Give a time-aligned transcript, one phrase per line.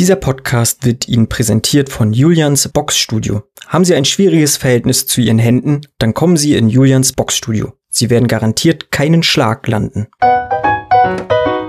[0.00, 3.44] Dieser Podcast wird Ihnen präsentiert von Julians Boxstudio.
[3.68, 7.74] Haben Sie ein schwieriges Verhältnis zu Ihren Händen, dann kommen Sie in Julians Boxstudio.
[7.90, 10.08] Sie werden garantiert keinen Schlag landen.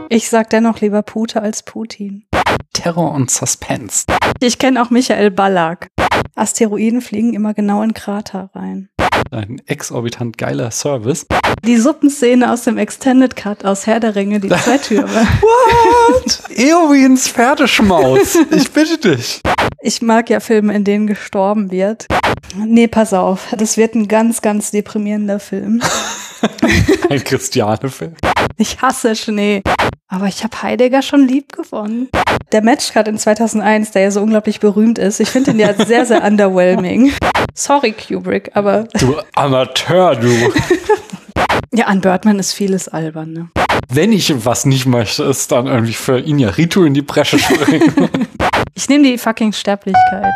[0.09, 2.25] Ich sag dennoch lieber Pute als Putin.
[2.73, 4.05] Terror und Suspense.
[4.41, 5.89] Ich kenne auch Michael Ballack.
[6.33, 8.89] Asteroiden fliegen immer genau in Krater rein.
[9.31, 11.25] Ein exorbitant geiler Service.
[11.65, 15.07] Die Suppenszene aus dem Extended Cut aus Herr der Ringe, die Zweitüre.
[15.41, 16.41] What?
[16.55, 18.37] Eowins Pferdeschmaus.
[18.51, 19.41] Ich bitte dich.
[19.81, 22.07] Ich mag ja Filme, in denen gestorben wird.
[22.55, 23.47] Nee, pass auf.
[23.57, 25.81] Das wird ein ganz, ganz deprimierender Film.
[27.09, 28.15] Ein Christiane-Film.
[28.57, 29.61] Ich hasse Schnee.
[30.07, 32.09] Aber ich habe Heidegger schon lieb gewonnen.
[32.51, 36.05] Der Matchcut in 2001, der ja so unglaublich berühmt ist, ich finde ihn ja sehr,
[36.05, 37.11] sehr underwhelming.
[37.53, 40.29] Sorry, Kubrick, aber Du Amateur, du.
[41.73, 43.33] ja, an Birdman ist vieles albern.
[43.33, 43.49] Ne?
[43.89, 48.09] Wenn ich was nicht möchte, ist dann irgendwie für Inarito in die Bresche springen.
[48.73, 50.33] Ich nehme die fucking Sterblichkeit.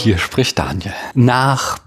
[0.00, 0.94] Hier spricht Daniel.
[1.14, 1.78] Nach,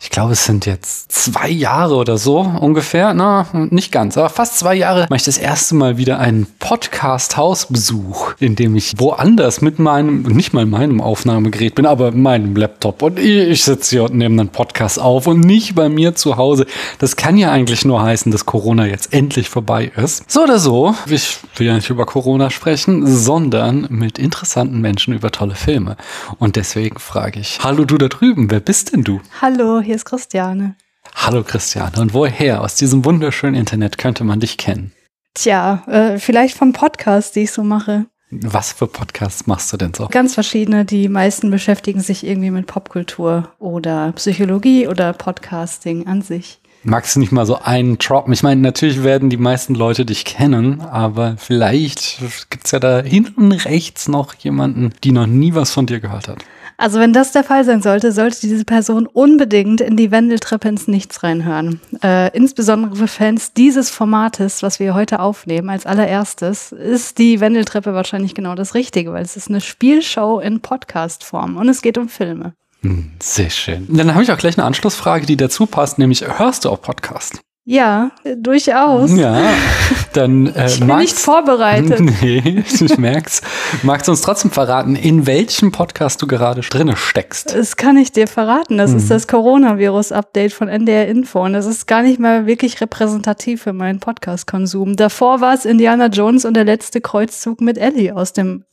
[0.00, 4.58] ich glaube, es sind jetzt zwei Jahre oder so ungefähr, na, nicht ganz, aber fast
[4.58, 9.78] zwei Jahre, mache ich das erste Mal wieder einen Podcast-Hausbesuch, in dem ich woanders mit
[9.78, 14.40] meinem, nicht mal meinem Aufnahmegerät bin, aber meinem Laptop und ich, sitze hier und nehme
[14.40, 16.66] einen Podcast auf und nicht bei mir zu Hause.
[16.98, 20.30] Das kann ja eigentlich nur heißen, dass Corona jetzt endlich vorbei ist.
[20.30, 25.30] So oder so, ich will ja nicht über Corona sprechen, sondern mit interessanten Menschen über
[25.30, 25.96] tolle Filme.
[26.38, 29.20] Und deswegen frage ich, hallo du da drüben, wer bist denn du?
[29.40, 30.74] Hallo, hier ist Christiane.
[31.14, 34.92] Hallo Christiane, und woher aus diesem wunderschönen Internet könnte man dich kennen?
[35.32, 38.04] Tja, äh, vielleicht vom Podcast, die ich so mache.
[38.30, 40.08] Was für Podcasts machst du denn so?
[40.08, 40.84] Ganz verschiedene.
[40.84, 46.60] Die meisten beschäftigen sich irgendwie mit Popkultur oder Psychologie oder Podcasting an sich.
[46.82, 48.34] Magst du nicht mal so einen droppen?
[48.34, 52.18] Ich meine, natürlich werden die meisten Leute dich kennen, aber vielleicht
[52.50, 56.44] gibt's ja da hinten rechts noch jemanden, die noch nie was von dir gehört hat.
[56.80, 60.86] Also wenn das der Fall sein sollte, sollte diese Person unbedingt in die Wendeltreppe ins
[60.86, 61.80] Nichts reinhören.
[62.04, 67.94] Äh, insbesondere für Fans dieses Formates, was wir heute aufnehmen, als allererstes, ist die Wendeltreppe
[67.94, 72.08] wahrscheinlich genau das Richtige, weil es ist eine Spielshow in Podcast-Form und es geht um
[72.08, 72.52] Filme.
[72.82, 73.88] Hm, Sehr schön.
[73.88, 77.40] Dann habe ich auch gleich eine Anschlussfrage, die dazu passt, nämlich hörst du auch Podcast?
[77.64, 79.14] Ja, durchaus.
[79.16, 79.52] Ja,
[80.12, 82.00] dann äh, Ich bin nicht magst- vorbereitet.
[82.20, 83.42] Nee, ich merk's.
[83.82, 87.54] Magst du uns trotzdem verraten, in welchem Podcast du gerade drinne steckst?
[87.54, 88.78] Das kann ich dir verraten.
[88.78, 91.42] Das ist das Coronavirus-Update von NDR Info.
[91.44, 94.96] Und das ist gar nicht mal wirklich repräsentativ für meinen Podcast-Konsum.
[94.96, 98.64] Davor war es Indiana Jones und der letzte Kreuzzug mit Ellie aus dem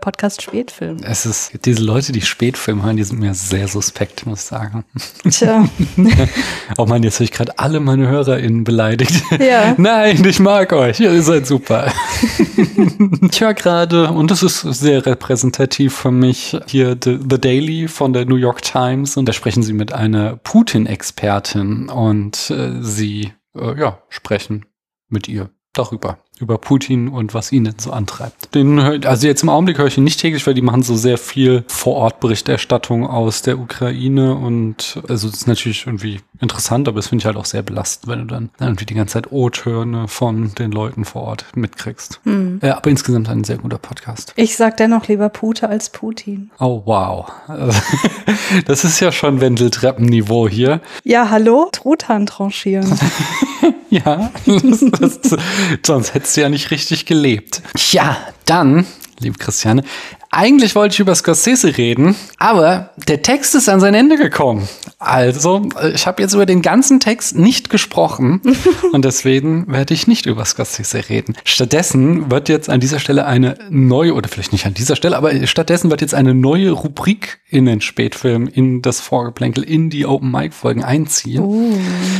[0.00, 0.98] Podcast Spätfilm.
[1.02, 4.84] Es ist, diese Leute, die Spätfilm hören, die sind mir sehr suspekt, muss ich sagen.
[5.28, 5.68] Tja,
[6.78, 9.22] Oh man, jetzt habe ich gerade alle meine HörerInnen beleidigt.
[9.38, 9.74] Ja.
[9.76, 11.00] Nein, ich mag euch.
[11.00, 11.92] Ihr seid super.
[13.30, 18.12] ich höre gerade, und das ist sehr repräsentativ für mich, hier The, The Daily von
[18.12, 19.16] der New York Times.
[19.16, 24.66] Und da sprechen sie mit einer Putin-Expertin und äh, sie, äh, ja, sprechen
[25.08, 26.18] mit ihr darüber.
[26.40, 28.54] Über Putin und was ihn denn so antreibt.
[28.54, 31.16] Den, also jetzt im Augenblick höre ich ihn nicht täglich, weil die machen so sehr
[31.18, 37.22] viel Vor-Ort-Berichterstattung aus der Ukraine und also das ist natürlich irgendwie interessant, aber das finde
[37.22, 40.72] ich halt auch sehr belastend, wenn du dann irgendwie die ganze Zeit O-Töne von den
[40.72, 42.20] Leuten vor Ort mitkriegst.
[42.26, 44.32] Äh, aber insgesamt ein sehr guter Podcast.
[44.36, 46.50] ich sag dennoch lieber Pute als Putin.
[46.58, 47.30] Oh wow.
[48.66, 50.80] Das ist ja schon Wendeltreppenniveau hier.
[51.04, 51.68] Ja, hallo?
[51.72, 52.98] Truthahn tranchieren.
[54.04, 55.20] Ja, das, das,
[55.84, 57.60] sonst hättest du ja nicht richtig gelebt.
[57.90, 58.16] Ja,
[58.46, 58.86] dann,
[59.18, 59.84] liebe Christiane,
[60.30, 64.66] eigentlich wollte ich über Scorsese reden, aber der Text ist an sein Ende gekommen.
[64.98, 68.40] Also, ich habe jetzt über den ganzen Text nicht gesprochen
[68.92, 71.36] und deswegen werde ich nicht über Scorsese reden.
[71.44, 75.46] Stattdessen wird jetzt an dieser Stelle eine neue, oder vielleicht nicht an dieser Stelle, aber
[75.46, 80.82] stattdessen wird jetzt eine neue Rubrik in den Spätfilm, in das Vorgeplänkel, in die Open-Mic-Folgen
[80.82, 81.74] einziehen.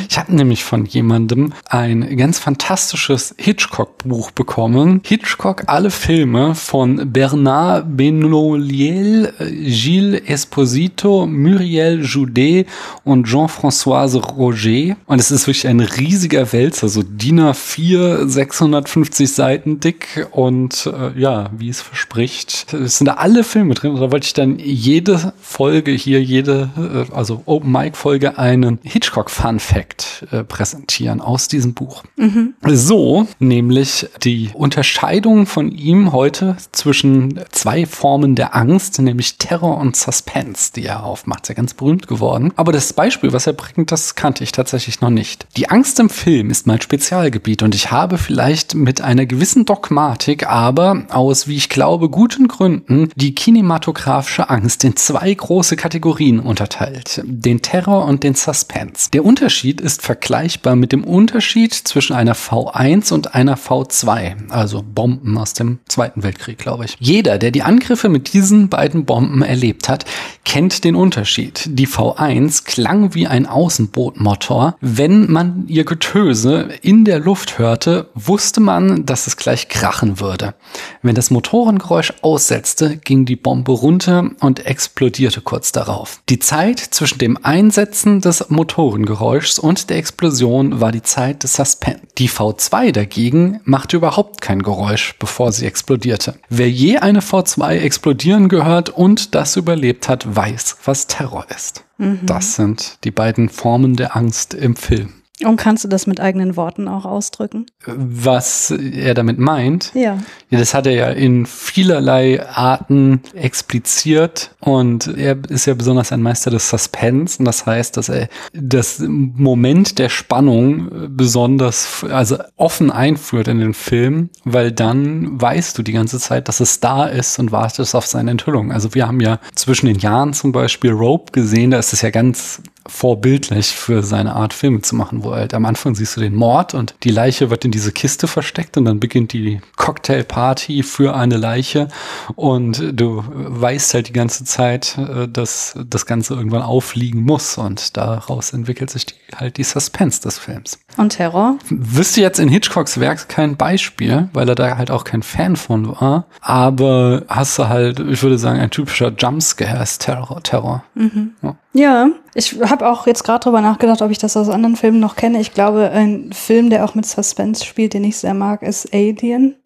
[0.09, 5.01] Ich habe nämlich von jemandem ein ganz fantastisches Hitchcock-Buch bekommen.
[5.05, 12.67] Hitchcock, alle Filme von Bernard Benoliel, Gilles Esposito, Muriel Joudet
[13.05, 14.97] und Jean-Françoise Roger.
[15.07, 21.19] Und es ist wirklich ein riesiger Wälzer, so DIN A4, 650 Seiten dick und äh,
[21.19, 23.93] ja, wie es verspricht, es sind da alle Filme drin.
[23.93, 28.79] Und da wollte ich dann jede Folge hier, jede, äh, also Open Mic Folge einen
[28.83, 32.05] Hitchcock Fun Fact äh, präsentieren aus diesem Buch.
[32.17, 32.55] Mhm.
[32.67, 39.97] So, nämlich die Unterscheidung von ihm heute zwischen zwei Formen der Angst, nämlich Terror und
[39.97, 41.47] Suspense, die er aufmacht.
[41.47, 42.53] Sehr ganz berühmt geworden.
[42.57, 45.47] Aber das Beispiel, was er bringt, das kannte ich tatsächlich noch nicht.
[45.57, 50.47] Die Angst im Film ist mein Spezialgebiet und ich habe vielleicht mit einer gewissen Dogmatik,
[50.47, 57.21] aber aus, wie ich glaube, guten Gründen die kinematografische Angst in zwei große Kategorien unterteilt.
[57.25, 59.11] Den Terror und den Suspense.
[59.13, 65.37] Der Unterschied ist vergleichbar mit dem Unterschied zwischen einer V1 und einer V2, also Bomben
[65.39, 66.97] aus dem Zweiten Weltkrieg, glaube ich.
[66.99, 70.05] Jeder, der die Angriffe mit diesen beiden Bomben erlebt hat,
[70.45, 71.65] kennt den Unterschied.
[71.69, 74.77] Die V1 klang wie ein Außenbootmotor.
[74.81, 80.55] Wenn man ihr Getöse in der Luft hörte, wusste man, dass es gleich krachen würde.
[81.03, 85.02] Wenn das Motorengeräusch aussetzte, ging die Bombe runter und explodierte
[85.41, 86.21] kurz darauf.
[86.29, 92.03] Die Zeit zwischen dem Einsetzen des Motorengeräuschs und der Explosion war die Zeit des Suspense.
[92.19, 96.35] Die V2 dagegen machte überhaupt kein Geräusch, bevor sie explodierte.
[96.49, 101.85] Wer je eine V2 explodieren gehört und das überlebt hat, weiß, was Terror ist.
[101.99, 102.21] Mhm.
[102.23, 105.22] Das sind die beiden Formen der Angst im Film.
[105.45, 107.67] Und kannst du das mit eigenen Worten auch ausdrücken?
[107.87, 109.93] Was er damit meint?
[109.95, 110.19] Ja.
[110.51, 110.59] ja.
[110.59, 116.51] Das hat er ja in vielerlei Arten expliziert und er ist ja besonders ein Meister
[116.51, 123.49] des Suspense und das heißt, dass er das Moment der Spannung besonders, also offen einführt
[123.49, 127.53] in den Film, weil dann weißt du die ganze Zeit, dass es da ist und
[127.53, 128.73] wartest auf seine Enthüllung.
[128.73, 132.11] Also wir haben ja zwischen den Jahren zum Beispiel Rope gesehen, da ist es ja
[132.11, 136.35] ganz vorbildlich für seine Art Filme zu machen, wo halt am Anfang siehst du den
[136.35, 141.15] Mord und die Leiche wird in diese Kiste versteckt und dann beginnt die Cocktailparty für
[141.15, 141.89] eine Leiche
[142.35, 147.97] und du weißt halt die ganze Zeit, äh, dass das Ganze irgendwann auffliegen muss und
[147.97, 150.79] daraus entwickelt sich die, halt die Suspense des Films.
[150.97, 151.59] Und Terror?
[151.69, 155.89] Wüsste jetzt in Hitchcocks Werk kein Beispiel, weil er da halt auch kein Fan von
[156.01, 160.43] war, aber hast du halt, ich würde sagen, ein typischer Jumpscare ist Terror.
[160.43, 160.85] Terror.
[160.95, 161.33] Mhm.
[161.43, 161.57] Ja.
[161.73, 162.11] Ja.
[162.35, 165.41] ich habe auch jetzt gerade drüber nachgedacht, ob ich das aus anderen Filmen noch kenne.
[165.41, 169.57] Ich glaube, ein Film, der auch mit Suspense spielt, den ich sehr mag, ist Alien.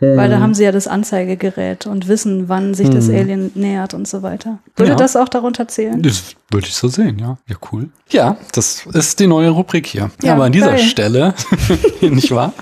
[0.00, 0.16] Hm.
[0.16, 2.94] Weil da haben sie ja das Anzeigegerät und wissen, wann sich hm.
[2.94, 4.58] das Alien nähert und so weiter.
[4.76, 4.96] Würde ja.
[4.96, 6.02] das auch darunter zählen?
[6.02, 7.36] Das würde ich so sehen, ja.
[7.46, 7.90] Ja, cool.
[8.08, 10.10] Ja, das ist die neue Rubrik hier.
[10.22, 10.78] Ja, Aber an dieser geil.
[10.78, 11.34] Stelle,
[12.00, 12.54] nicht wahr?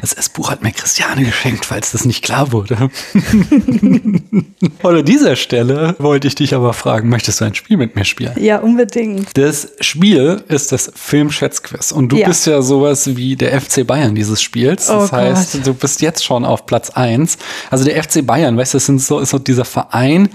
[0.00, 2.90] Also das Buch hat mir Christiane geschenkt, falls das nicht klar wurde.
[3.12, 8.04] Und an dieser Stelle wollte ich dich aber fragen, möchtest du ein Spiel mit mir
[8.04, 8.32] spielen?
[8.38, 9.36] Ja, unbedingt.
[9.36, 11.92] Das Spiel ist das Filmschätzquiz.
[11.92, 12.28] Und du ja.
[12.28, 14.86] bist ja sowas wie der FC Bayern dieses Spiels.
[14.86, 15.66] Das oh heißt, Gott.
[15.66, 17.38] du bist jetzt schon auf Platz eins.
[17.70, 20.30] Also der FC Bayern, weißt du, das sind so, ist so dieser Verein,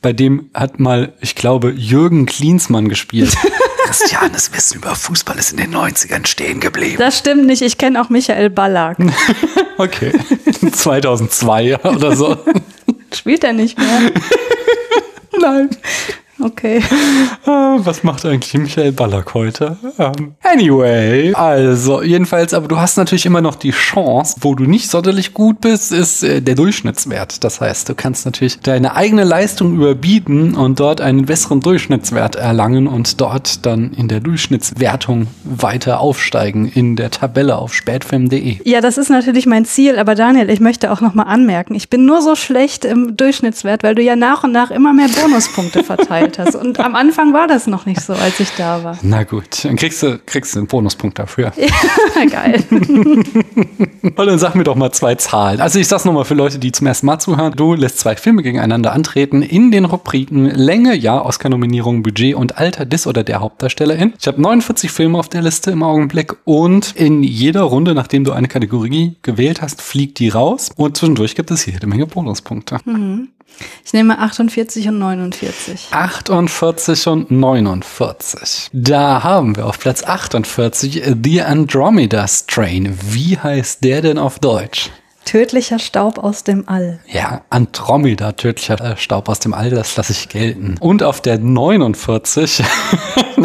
[0.00, 3.36] bei dem hat mal, ich glaube, Jürgen Klinsmann gespielt.
[3.84, 6.98] Christianes Wissen über Fußball ist in den 90ern stehen geblieben.
[6.98, 7.62] Das stimmt nicht.
[7.62, 8.98] Ich kenne auch Michael Ballack.
[9.78, 10.12] okay.
[10.72, 12.36] 2002 oder so.
[13.12, 14.12] Spielt er nicht mehr?
[15.40, 15.70] Nein.
[16.40, 16.80] Okay.
[17.46, 19.76] Ah, was macht eigentlich Michael Ballack heute?
[19.96, 24.88] Um, anyway, also jedenfalls, aber du hast natürlich immer noch die Chance, wo du nicht
[24.88, 27.42] sonderlich gut bist, ist äh, der Durchschnittswert.
[27.42, 32.86] Das heißt, du kannst natürlich deine eigene Leistung überbieten und dort einen besseren Durchschnittswert erlangen
[32.86, 38.58] und dort dann in der Durchschnittswertung weiter aufsteigen in der Tabelle auf spätfilm.de.
[38.64, 42.06] Ja, das ist natürlich mein Ziel, aber Daniel, ich möchte auch nochmal anmerken, ich bin
[42.06, 46.27] nur so schlecht im Durchschnittswert, weil du ja nach und nach immer mehr Bonuspunkte verteilst
[46.28, 46.54] gestellt hast.
[46.54, 48.98] Und am Anfang war das noch nicht so, als ich da war.
[49.02, 51.52] Na gut, dann kriegst du, kriegst du einen Bonuspunkt dafür.
[52.18, 52.64] Ja, geil.
[52.70, 55.60] Und dann sag mir doch mal zwei Zahlen.
[55.60, 57.52] Also ich sag's nochmal für Leute, die zum ersten Mal zuhören.
[57.54, 62.86] Du lässt zwei Filme gegeneinander antreten in den Rubriken Länge, ja, Oscar-Nominierung, Budget und Alter
[62.86, 64.14] des oder der Hauptdarstellerin.
[64.18, 68.32] Ich habe 49 Filme auf der Liste im Augenblick und in jeder Runde, nachdem du
[68.32, 72.78] eine Kategorie gewählt hast, fliegt die raus und zwischendurch gibt es jede Menge Bonuspunkte.
[72.84, 73.28] Mhm.
[73.84, 75.88] Ich nehme 48 und 49.
[75.90, 78.68] 48 und 49.
[78.72, 82.96] Da haben wir auf Platz 48 The Andromeda Strain.
[83.02, 84.90] Wie heißt der denn auf Deutsch?
[85.24, 87.00] Tödlicher Staub aus dem All.
[87.06, 90.76] Ja, Andromeda, tödlicher Staub aus dem All, das lasse ich gelten.
[90.80, 92.62] Und auf der 49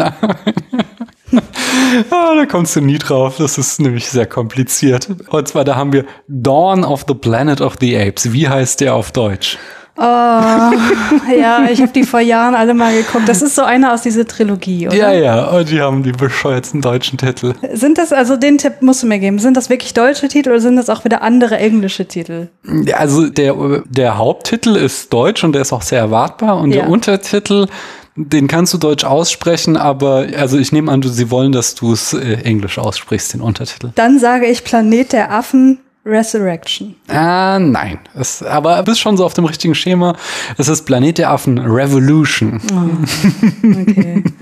[2.10, 3.36] ah, da kommst du nie drauf.
[3.36, 5.08] Das ist nämlich sehr kompliziert.
[5.28, 8.32] Und zwar, da haben wir Dawn of the Planet of the Apes.
[8.32, 9.58] Wie heißt der auf Deutsch?
[9.96, 13.28] Oh, ja, ich habe die vor Jahren alle mal geguckt.
[13.28, 14.96] Das ist so einer aus dieser Trilogie, oder?
[14.96, 17.54] Ja, ja, und die haben die bescheuertsten deutschen Titel.
[17.72, 20.60] Sind das, also den Tipp musst du mir geben, sind das wirklich deutsche Titel oder
[20.60, 22.48] sind das auch wieder andere englische Titel?
[22.84, 23.54] Ja, Also der,
[23.86, 26.58] der Haupttitel ist deutsch und der ist auch sehr erwartbar.
[26.58, 26.82] Und Ja.
[26.82, 27.66] der Untertitel,
[28.16, 31.92] den kannst du deutsch aussprechen, aber also ich nehme an, du, sie wollen, dass du
[31.92, 33.90] es äh, englisch aussprichst, den Untertitel.
[33.94, 36.94] Dann sage ich Planet der Affen Resurrection.
[37.08, 37.98] Ah, nein.
[38.14, 40.14] Es, aber du bist schon so auf dem richtigen Schema.
[40.58, 42.60] Es ist Planet der Affen Revolution.
[43.80, 44.22] Okay.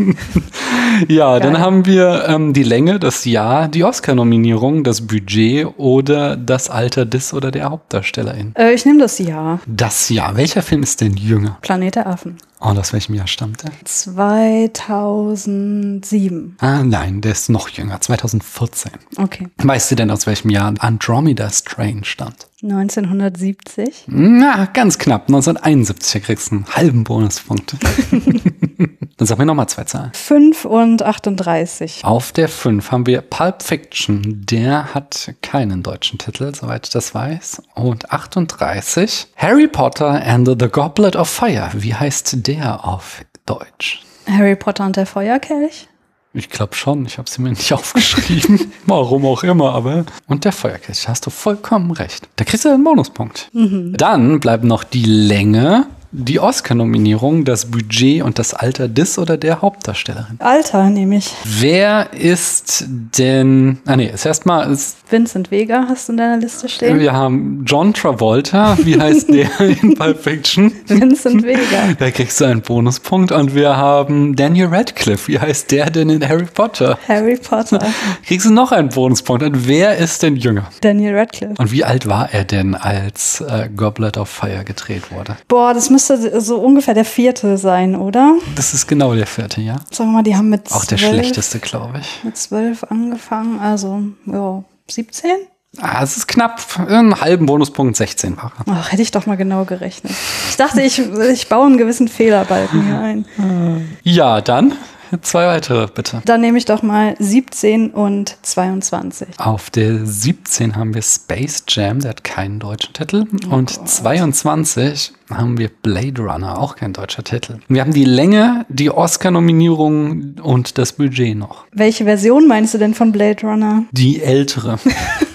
[1.09, 1.63] Ja, dann Geil.
[1.63, 7.33] haben wir ähm, die Länge, das Jahr, die Oscar-Nominierung, das Budget oder das Alter des
[7.33, 8.53] oder der Hauptdarstellerin.
[8.57, 9.59] äh, ich nehme das Jahr.
[9.67, 10.37] Das Jahr.
[10.37, 11.57] Welcher Film ist denn jünger?
[11.63, 12.37] Planet der Affen.
[12.61, 13.73] Oh, aus welchem Jahr stammt der?
[13.85, 16.57] 2007.
[16.61, 18.93] Ah, nein, der ist noch jünger, 2014.
[19.17, 19.49] Okay.
[19.59, 22.49] Weißt du denn, aus welchem Jahr Andromeda Strain stammt?
[22.63, 24.05] 1970.
[24.07, 25.23] Na, ganz knapp.
[25.23, 27.77] 1971 kriegst du einen halben Bonuspunkt.
[29.17, 30.11] Dann sag mir nochmal zwei Zahlen.
[30.15, 32.05] 5 und 38.
[32.05, 34.45] Auf der 5 haben wir Pulp Fiction.
[34.45, 37.63] Der hat keinen deutschen Titel, soweit ich das weiß.
[37.75, 41.71] Und 38 Harry Potter and the Goblet of Fire.
[41.75, 44.03] Wie heißt der auf Deutsch?
[44.27, 45.89] Harry Potter und der Feuerkelch.
[46.35, 48.73] Ich glaube schon, ich habe sie mir nicht aufgeschrieben.
[48.87, 50.05] Warum auch immer, aber.
[50.27, 52.29] Und der Feuerkelch, hast du vollkommen recht.
[52.37, 53.51] Da kriegst du einen Bonuspunkt.
[53.53, 59.63] Dann bleiben noch die Länge, die Oscar-Nominierung, das Budget und das Alter des oder der
[59.63, 60.37] Hauptdarstellerin.
[60.39, 61.33] Alter, nehme ich.
[61.45, 63.79] Wer ist denn.
[63.87, 64.71] Ah, nee, ist erstmal.
[64.71, 66.99] Ist, Vincent Vega hast du in deiner Liste stehen?
[67.01, 68.77] wir haben John Travolta.
[68.83, 69.49] Wie heißt der
[69.83, 70.73] in Pulp Fiction?
[70.87, 71.95] Vincent Vega.
[71.99, 73.33] Da kriegst du einen Bonuspunkt.
[73.33, 75.29] Und wir haben Daniel Radcliffe.
[75.29, 76.99] Wie heißt der denn in Harry Potter?
[77.09, 77.79] Harry Potter.
[78.27, 79.43] Kriegst du noch einen Bonuspunkt.
[79.43, 80.69] Und wer ist denn jünger?
[80.81, 81.55] Daniel Radcliffe.
[81.59, 85.37] Und wie alt war er denn, als äh, Goblet of Fire gedreht wurde?
[85.49, 88.37] Boah, das müsste so ungefähr der vierte sein, oder?
[88.57, 89.77] Das ist genau der vierte, ja?
[89.91, 92.25] Sagen wir mal, die haben mit Auch der zwölf, schlechteste, glaube ich.
[92.25, 95.31] mit zwölf angefangen, also ja, 17?
[95.79, 96.61] Ah, es ist knapp.
[96.87, 98.53] Einen halben Bonuspunkt, 16 war.
[98.69, 100.13] Ach, hätte ich doch mal genau gerechnet.
[100.51, 103.89] Ich dachte, ich, ich baue einen gewissen Fehlerbalken hier ein.
[104.03, 104.75] Ja, dann
[105.23, 106.23] zwei weitere, bitte.
[106.25, 109.29] Dann nehme ich doch mal 17 und 22.
[109.39, 113.27] Auf der 17 haben wir Space Jam, der hat keinen deutschen Titel.
[113.51, 117.59] Und 22 haben wir Blade Runner, auch kein deutscher Titel.
[117.69, 121.67] Wir haben die Länge, die Oscar-Nominierung und das Budget noch.
[121.73, 123.85] Welche Version meinst du denn von Blade Runner?
[123.93, 124.79] Die ältere.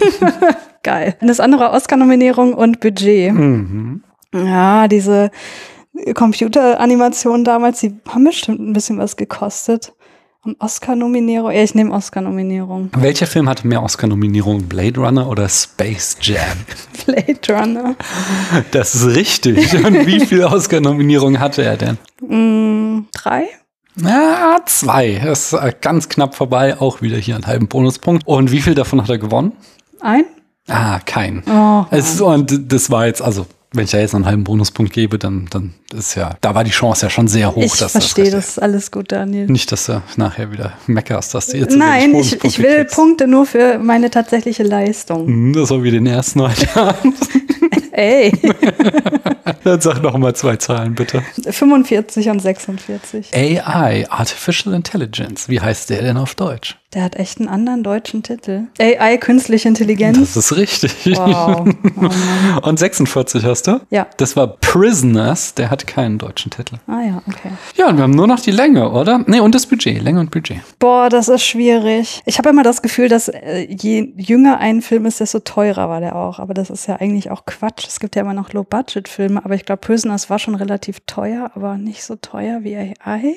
[0.83, 1.15] Geil.
[1.21, 3.33] Das andere Oscar-Nominierung und Budget.
[3.33, 4.03] Mhm.
[4.33, 5.31] Ja, diese
[6.13, 9.93] Computeranimationen damals, die haben bestimmt ein bisschen was gekostet.
[10.43, 11.51] Und Oscar-Nominierung?
[11.51, 12.89] Ja, ich nehme Oscar-Nominierung.
[12.95, 14.69] Welcher Film hatte mehr Oscar-Nominierungen?
[14.69, 16.57] Blade Runner oder Space Jam?
[17.05, 17.95] Blade Runner.
[18.71, 19.73] Das ist richtig.
[19.85, 21.97] Und wie viele Oscar-Nominierungen hatte er denn?
[22.21, 23.47] Mm, drei?
[24.01, 25.19] Ja, zwei.
[25.23, 26.79] Das ist äh, ganz knapp vorbei.
[26.79, 28.25] Auch wieder hier einen halben Bonuspunkt.
[28.25, 29.51] Und wie viel davon hat er gewonnen?
[29.99, 30.25] Ein?
[30.69, 31.43] Ah, kein.
[31.49, 35.19] Oh, es, und das war jetzt, also, wenn ich da jetzt einen halben Bonuspunkt gebe,
[35.19, 38.31] dann, dann ist ja, da war die Chance ja schon sehr hoch, ich dass verstehe
[38.31, 38.59] das, das.
[38.59, 39.47] Alles gut, Daniel.
[39.47, 42.95] Nicht, dass du nachher wieder meckerst, dass du jetzt so Nein, ich, ich will kriegst.
[42.95, 45.27] Punkte nur für meine tatsächliche Leistung.
[45.27, 47.15] Hm, Das war wie den ersten heute Abend.
[47.91, 48.31] Ey,
[49.63, 51.23] Dann sag noch mal zwei Zahlen, bitte.
[51.49, 53.33] 45 und 46.
[53.33, 55.49] AI, Artificial Intelligence.
[55.49, 56.77] Wie heißt der denn auf Deutsch?
[56.93, 58.67] Der hat echt einen anderen deutschen Titel.
[58.79, 60.19] AI, künstliche Intelligenz.
[60.19, 60.93] Das ist richtig.
[61.17, 61.67] Wow.
[61.97, 62.59] Oh.
[62.67, 63.81] Und 46 hast du?
[63.89, 64.07] Ja.
[64.15, 66.77] Das war Prisoners, der hat keinen deutschen Titel.
[66.87, 67.51] Ah ja, okay.
[67.75, 69.23] Ja, und wir haben nur noch die Länge, oder?
[69.27, 70.59] Nee, und das Budget, Länge und Budget.
[70.79, 72.21] Boah, das ist schwierig.
[72.25, 75.99] Ich habe immer das Gefühl, dass äh, je jünger ein Film ist, desto teurer war
[75.99, 76.39] der auch.
[76.39, 77.85] Aber das ist ja eigentlich auch Quatsch.
[77.87, 81.77] Es gibt ja immer noch Low-Budget-Filme, aber ich glaube, Prisoners war schon relativ teuer, aber
[81.77, 83.35] nicht so teuer wie AI.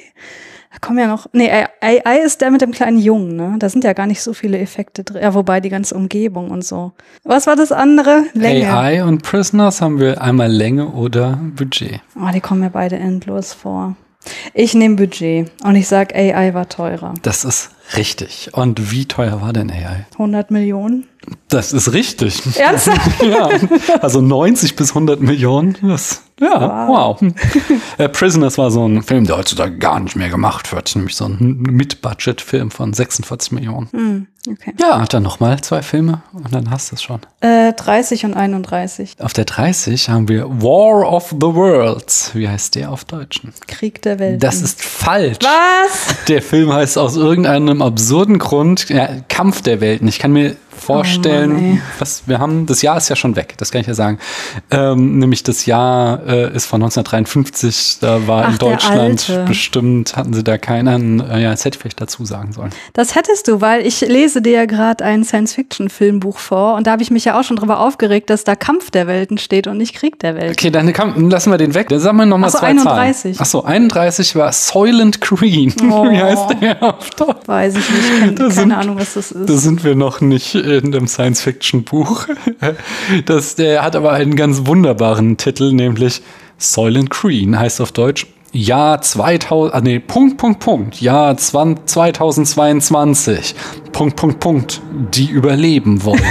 [0.73, 1.27] Da kommen ja noch.
[1.33, 3.57] Nee, AI ist der mit dem kleinen Jungen, ne?
[3.59, 5.21] Da sind ja gar nicht so viele Effekte drin.
[5.23, 6.93] Ja, wobei die ganze Umgebung und so.
[7.25, 8.25] Was war das andere?
[8.35, 8.73] Länge.
[8.73, 12.01] AI und Prisoners haben wir einmal Länge oder Budget.
[12.17, 13.97] Oh, die kommen mir beide endlos vor.
[14.55, 17.15] Ich nehme Budget und ich sag, AI war teurer.
[17.23, 18.51] Das ist richtig.
[18.53, 20.07] Und wie teuer war denn AI?
[20.13, 21.07] 100 Millionen.
[21.49, 22.59] Das ist richtig.
[22.59, 23.23] Ernsthaft?
[23.23, 23.49] ja,
[24.01, 25.77] also 90 bis 100 Millionen.
[25.83, 27.21] Das, ja, wow.
[27.99, 30.95] Äh, Prisoners war so ein Film, der heutzutage gar nicht mehr gemacht wird.
[30.97, 33.89] Nämlich so ein Mid-Budget-Film von 46 Millionen.
[33.93, 34.73] Hm, okay.
[34.81, 37.21] Ja, dann nochmal zwei Filme und dann hast du es schon.
[37.41, 39.17] Äh, 30 und 31.
[39.21, 42.31] Auf der 30 haben wir War of the Worlds.
[42.35, 43.53] Wie heißt der auf Deutschen?
[43.67, 44.43] Krieg der Welt.
[44.43, 45.39] Das ist falsch.
[45.43, 46.25] Was?
[46.27, 50.09] Der Film heißt aus irgendeinem irgendeinem absurden Grund, ja, Kampf der Welten.
[50.09, 53.71] Ich kann mir vorstellen, Oh was wir haben, das Jahr ist ja schon weg, das
[53.71, 54.19] kann ich ja sagen.
[54.71, 60.33] Ähm, nämlich das Jahr äh, ist von 1953, da war Ach, in Deutschland bestimmt, hatten
[60.33, 62.71] sie da keinen, äh, ja, das hätte ich vielleicht dazu sagen sollen.
[62.95, 67.03] Das hättest du, weil ich lese dir ja gerade ein Science-Fiction-Filmbuch vor und da habe
[67.03, 69.95] ich mich ja auch schon drüber aufgeregt, dass da Kampf der Welten steht und nicht
[69.95, 70.53] Krieg der Welten.
[70.53, 71.89] Okay, dann komm, lassen wir den weg.
[71.89, 73.37] Dann sagen wir nochmal so, zwei 31.
[73.37, 73.41] Zahlen.
[73.41, 75.75] Achso, 31 war Soylent Green.
[75.91, 76.05] Oh.
[76.09, 77.47] Wie heißt der auf Deutsch?
[77.47, 79.49] Weiß ich nicht, keine sind- Ahnung, was das ist.
[79.49, 82.27] Da sind wir noch nicht in einem Science-Fiction-Buch.
[83.27, 86.23] Das, der hat aber einen ganz wunderbaren Titel, nämlich
[86.59, 93.55] Soylent Green, heißt auf Deutsch Jahr 2000, ah nee, Punkt, Punkt, Punkt, Jahr 20, 2022,
[93.93, 94.83] Punkt, Punkt, Punkt,
[95.15, 96.23] die überleben wollen.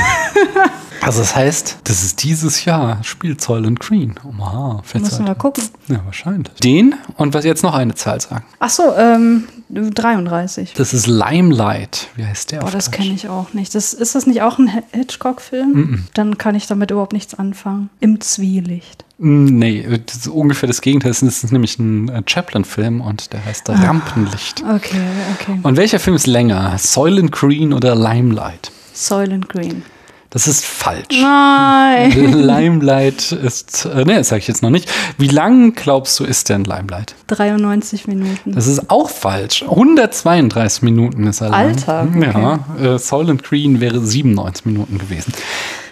[1.02, 4.16] Also das heißt, das ist dieses Jahr, spielt Soylent Green.
[4.24, 5.64] Oha, Müssen wir gucken.
[5.88, 6.54] Ja, wahrscheinlich.
[6.56, 8.44] Den und was jetzt noch eine Zahl sagen.
[8.60, 10.74] Ach so, ähm, 33.
[10.74, 12.08] Das ist Limelight.
[12.16, 13.76] Wie heißt der Boah, das kenne ich auch nicht.
[13.76, 16.06] Das, ist das nicht auch ein Hi- Hitchcock-Film?
[16.14, 17.90] Dann kann ich damit überhaupt nichts anfangen.
[18.00, 19.06] Im Zwielicht.
[19.20, 21.12] Mm, Nee, das ist ungefähr das Gegenteil.
[21.12, 24.64] Das ist nämlich ein äh, Chaplin-Film und der heißt Rampenlicht.
[24.64, 25.02] Okay,
[25.40, 25.60] okay.
[25.62, 26.76] Und welcher Film ist länger?
[26.78, 28.72] Soylent Green oder Limelight?
[28.94, 29.84] Soylent Green.
[30.32, 31.20] Das ist falsch.
[31.22, 32.12] Nein.
[32.46, 34.88] Limelight ist, äh, nee, das sage ich jetzt noch nicht.
[35.18, 37.16] Wie lang glaubst du ist denn Limelight?
[37.28, 38.52] 93 Minuten.
[38.54, 39.64] Das ist auch falsch.
[39.64, 41.60] 132 Minuten ist er lang.
[41.60, 42.60] Alter, Ja,
[42.96, 45.34] äh, Soylent Green wäre 97 Minuten gewesen.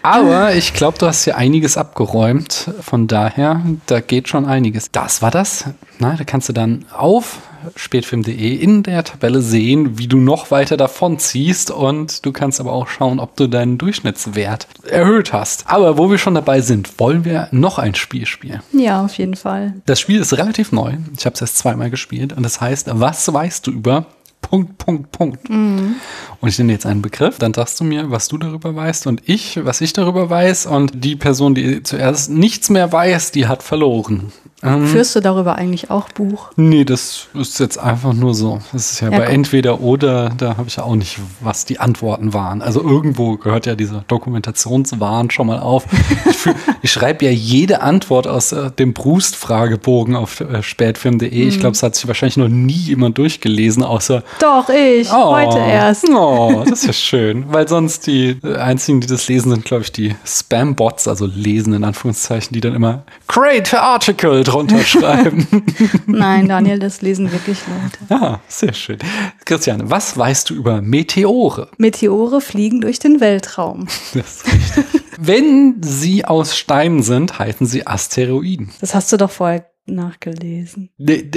[0.02, 2.72] Aber ich glaube, du hast hier einiges abgeräumt.
[2.82, 4.92] Von daher, da geht schon einiges.
[4.92, 5.66] Das war das.
[6.00, 7.40] Na, da kannst du dann auf
[7.76, 11.72] spätfilm.de in der Tabelle sehen, wie du noch weiter davon ziehst.
[11.72, 15.66] Und du kannst aber auch schauen, ob du deinen Durchschnittswert erhöht hast.
[15.68, 18.62] Aber wo wir schon dabei sind, wollen wir noch ein Spiel spielen.
[18.72, 19.74] Ja, auf jeden Fall.
[19.86, 20.94] Das Spiel ist relativ neu.
[21.18, 22.34] Ich habe es erst zweimal gespielt.
[22.34, 24.06] Und das heißt, was weißt du über
[24.50, 25.50] Punkt, Punkt, Punkt.
[25.50, 29.22] Und ich nenne jetzt einen Begriff, dann sagst du mir, was du darüber weißt und
[29.26, 30.68] ich, was ich darüber weiß.
[30.68, 34.32] Und die Person, die zuerst nichts mehr weiß, die hat verloren.
[34.64, 36.50] Ähm, Führst du darüber eigentlich auch Buch?
[36.56, 38.60] nee, das ist jetzt einfach nur so.
[38.74, 39.34] Das ist ja, Ja, bei guck.
[39.36, 42.64] entweder oder, da habe ich ja auch nicht, was die Antworten waren.
[42.64, 45.86] Also irgendwo gehört ja dieser Dokumentationswahn schon mal auf.
[46.28, 46.38] Ich,
[46.82, 51.30] ich schreibe ja jede Antwort aus äh, dem Brust-Fragebogen auf äh, spätfilm.de.
[51.30, 51.48] Mhm.
[51.50, 55.12] Ich glaube, es hat sich wahrscheinlich noch nie jemand durchgelesen, außer Doch, ich.
[55.12, 56.10] Oh, Heute erst.
[56.10, 57.46] Oh, das ist ja schön.
[57.50, 61.84] Weil sonst die einzigen, die das lesen, sind, glaube ich, die Spam-Bots, also lesen in
[61.84, 65.48] Anführungszeichen, die dann immer Great Article drunter schreiben.
[66.06, 68.24] Nein, Daniel, das lesen wirklich Leute.
[68.24, 68.98] ah, sehr schön.
[69.46, 71.70] Christiane, was weißt du über Meteore?
[71.78, 73.88] Meteore fliegen durch den Weltraum.
[74.14, 74.86] Das ist richtig.
[75.20, 78.70] Wenn sie aus Stein sind, heißen sie Asteroiden.
[78.82, 80.90] Das hast du doch vorher nachgelesen.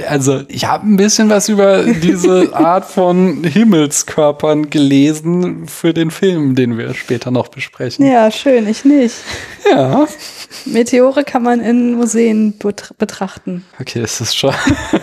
[0.08, 6.54] Also, ich habe ein bisschen was über diese Art von Himmelskörpern gelesen für den Film,
[6.54, 8.06] den wir später noch besprechen.
[8.06, 9.14] Ja, schön, ich nicht.
[9.70, 10.06] Ja.
[10.66, 13.64] Meteore kann man in Museen bet- betrachten.
[13.80, 14.54] Okay, es ist schon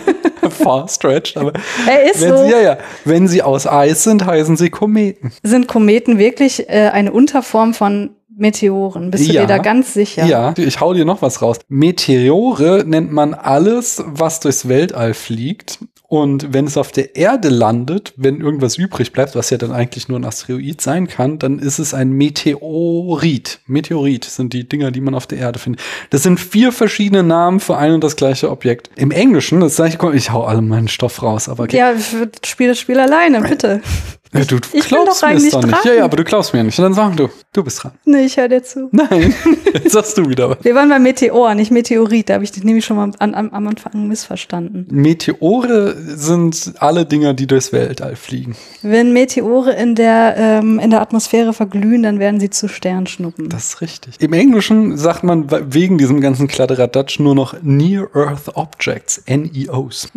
[0.50, 1.52] far stretched, aber
[1.88, 2.44] Er ist wenn so.
[2.44, 5.32] sie, ja, ja, wenn sie aus Eis sind, heißen sie Kometen.
[5.42, 9.10] Sind Kometen wirklich äh, eine Unterform von Meteoren?
[9.10, 9.42] Bist du Ja.
[9.42, 10.24] dir da ganz sicher?
[10.24, 11.58] Ja, ich hau dir noch was raus.
[11.68, 15.78] Meteore nennt man alles, was durchs Weltall fliegt.
[16.10, 20.08] Und wenn es auf der Erde landet, wenn irgendwas übrig bleibt, was ja dann eigentlich
[20.08, 23.60] nur ein Asteroid sein kann, dann ist es ein Meteorit.
[23.66, 25.82] Meteorit sind die Dinger, die man auf der Erde findet.
[26.08, 28.88] Das sind vier verschiedene Namen für ein und das gleiche Objekt.
[28.96, 31.76] Im Englischen, das sage ich, ich hau alle meinen Stoff raus, aber okay.
[31.76, 31.92] Ja,
[32.42, 33.82] spiel das Spiel alleine, bitte.
[34.34, 35.54] Ja, du ich bin glaubst doch mir doch nicht.
[35.54, 35.74] dran.
[35.84, 36.78] Ja, ja, aber du glaubst mir nicht.
[36.78, 37.92] Dann sag du, du bist dran.
[38.04, 38.88] Nee, ich höre dir zu.
[38.92, 39.34] Nein,
[39.72, 40.58] jetzt sagst du wieder was.
[40.62, 42.28] Wir waren bei Meteor, nicht Meteorit.
[42.28, 44.86] Da habe ich dich nämlich schon mal an, an, am Anfang missverstanden.
[44.90, 48.54] Meteore sind alle Dinger, die durchs Weltall fliegen.
[48.82, 53.48] Wenn Meteore in der, ähm, in der Atmosphäre verglühen, dann werden sie zu Sternschnuppen.
[53.48, 54.14] Das ist richtig.
[54.20, 60.08] Im Englischen sagt man we- wegen diesem ganzen Kladderadatsch nur noch Near Earth Objects, NEOs.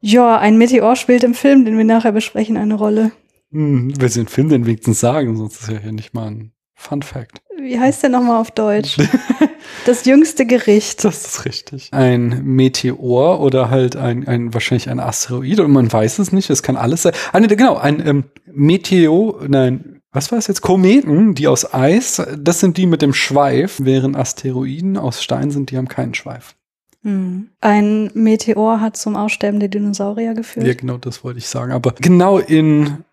[0.00, 3.10] ja, ein Meteor spielt im Film, den wir nachher besprechen, eine Rolle.
[3.54, 6.52] Hm, will sie den Film denn wenigstens sagen, sonst ist ja hier nicht mal ein
[6.74, 7.40] Fun Fact.
[7.56, 8.96] Wie heißt der nochmal auf Deutsch?
[9.86, 11.04] das jüngste Gericht.
[11.04, 11.88] Das ist richtig.
[11.92, 16.64] Ein Meteor oder halt ein, ein wahrscheinlich ein Asteroid und man weiß es nicht, es
[16.64, 17.12] kann alles sein.
[17.32, 20.60] Ah, nee, genau, ein ähm, Meteo, nein, was war es jetzt?
[20.60, 25.70] Kometen, die aus Eis, das sind die mit dem Schweif, während Asteroiden aus Stein sind,
[25.70, 26.56] die haben keinen Schweif.
[27.02, 27.50] Hm.
[27.60, 30.66] Ein Meteor hat zum Aussterben der Dinosaurier geführt.
[30.66, 31.70] Ja, genau, das wollte ich sagen.
[31.70, 33.03] Aber genau in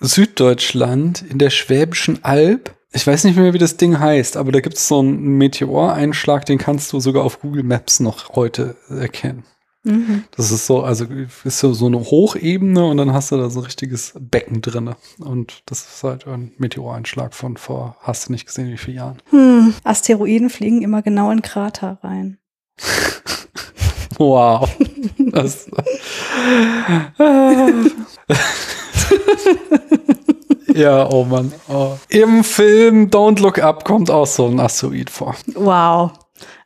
[0.00, 4.60] Süddeutschland, in der Schwäbischen Alb, ich weiß nicht mehr, wie das Ding heißt, aber da
[4.60, 9.44] gibt es so einen Meteoreinschlag, den kannst du sogar auf Google Maps noch heute erkennen.
[9.84, 10.24] Mhm.
[10.36, 11.04] Das ist so, also
[11.44, 14.96] ist so, so eine Hochebene und dann hast du da so ein richtiges Becken drinne.
[15.18, 19.18] Und das ist halt ein Meteoreinschlag von vor, hast du nicht gesehen, wie viele Jahren.
[19.30, 19.74] Hm.
[19.84, 22.38] Asteroiden fliegen immer genau in Krater rein.
[24.20, 24.68] Wow.
[25.18, 25.70] Das,
[30.74, 31.52] ja, oh Mann.
[31.68, 31.92] Oh.
[32.08, 35.34] Im Film Don't Look Up kommt auch so ein Asteroid vor.
[35.54, 36.12] Wow.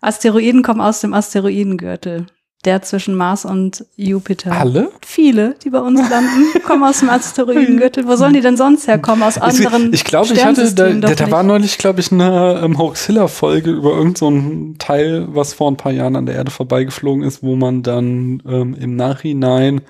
[0.01, 2.27] Asteroiden kommen aus dem Asteroidengürtel.
[2.65, 4.53] Der zwischen Mars und Jupiter.
[4.53, 4.93] Alle?
[5.05, 8.07] Viele, die bei uns landen, kommen aus dem Asteroidengürtel.
[8.07, 9.25] Wo sollen die denn sonst herkommen?
[9.25, 12.79] Aus anderen Ich glaube, ich hatte, da, da, da war neulich, glaube ich, eine ähm,
[12.79, 17.43] Hoaxilla-Folge über irgendein so Teil, was vor ein paar Jahren an der Erde vorbeigeflogen ist,
[17.43, 19.81] wo man dann ähm, im Nachhinein,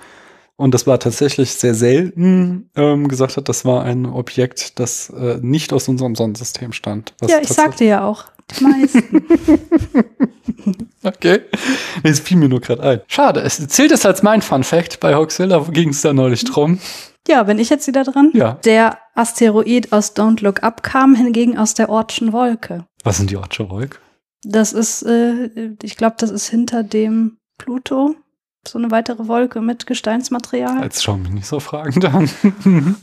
[0.55, 5.39] und das war tatsächlich sehr selten, ähm, gesagt hat, das war ein Objekt, das äh,
[5.41, 7.13] nicht aus unserem Sonnensystem stand.
[7.19, 9.25] Was Ja, ich sagte ja auch, die meisten.
[11.03, 11.41] Okay.
[12.03, 13.01] Nee, es fiel mir nur gerade ein.
[13.07, 14.99] Schade, es zählt es als mein Fun Fact.
[14.99, 16.79] Bei Hoaxilla ging es da neulich drum.
[17.27, 18.31] ja, bin ich jetzt wieder dran?
[18.33, 18.53] Ja.
[18.63, 22.85] Der Asteroid aus Don't Look Up kam hingegen aus der Ortschen Wolke.
[23.03, 23.99] Was sind die Ortsche Wolk?
[24.43, 25.49] Das ist, äh,
[25.81, 28.15] ich glaube, das ist hinter dem Pluto.
[28.65, 30.83] So eine weitere Wolke mit Gesteinsmaterial.
[30.83, 32.29] Jetzt schau mich nicht so fragend an.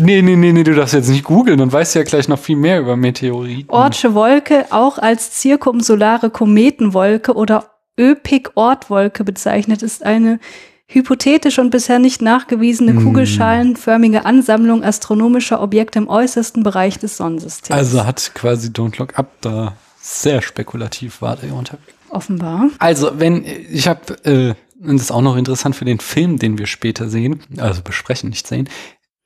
[0.00, 2.38] nee, nee, nee, nee, du darfst jetzt nicht googeln, dann weißt du ja gleich noch
[2.38, 3.68] viel mehr über Meteoriten.
[3.68, 10.38] Ortsche Wolke auch als zirkumsolare Kometenwolke oder Öpik-Ortwolke bezeichnet, ist eine
[10.86, 13.04] hypothetische und bisher nicht nachgewiesene Hm.
[13.04, 17.76] kugelschalenförmige Ansammlung astronomischer Objekte im äußersten Bereich des Sonnensystems.
[17.76, 21.94] Also hat quasi Don't Look Up da sehr spekulativ war der unterwegs.
[22.10, 22.70] Offenbar.
[22.78, 26.58] Also, wenn, ich habe, äh, und das ist auch noch interessant für den Film, den
[26.58, 28.68] wir später sehen, also besprechen, nicht sehen,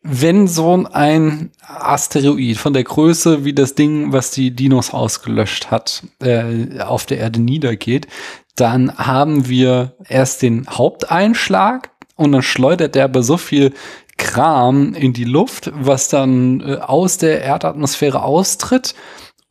[0.06, 6.02] wenn so ein Asteroid von der Größe wie das Ding, was die Dinos ausgelöscht hat,
[6.20, 8.06] äh, auf der Erde niedergeht,
[8.54, 13.72] dann haben wir erst den Haupteinschlag und dann schleudert der aber so viel
[14.18, 18.94] Kram in die Luft, was dann äh, aus der Erdatmosphäre austritt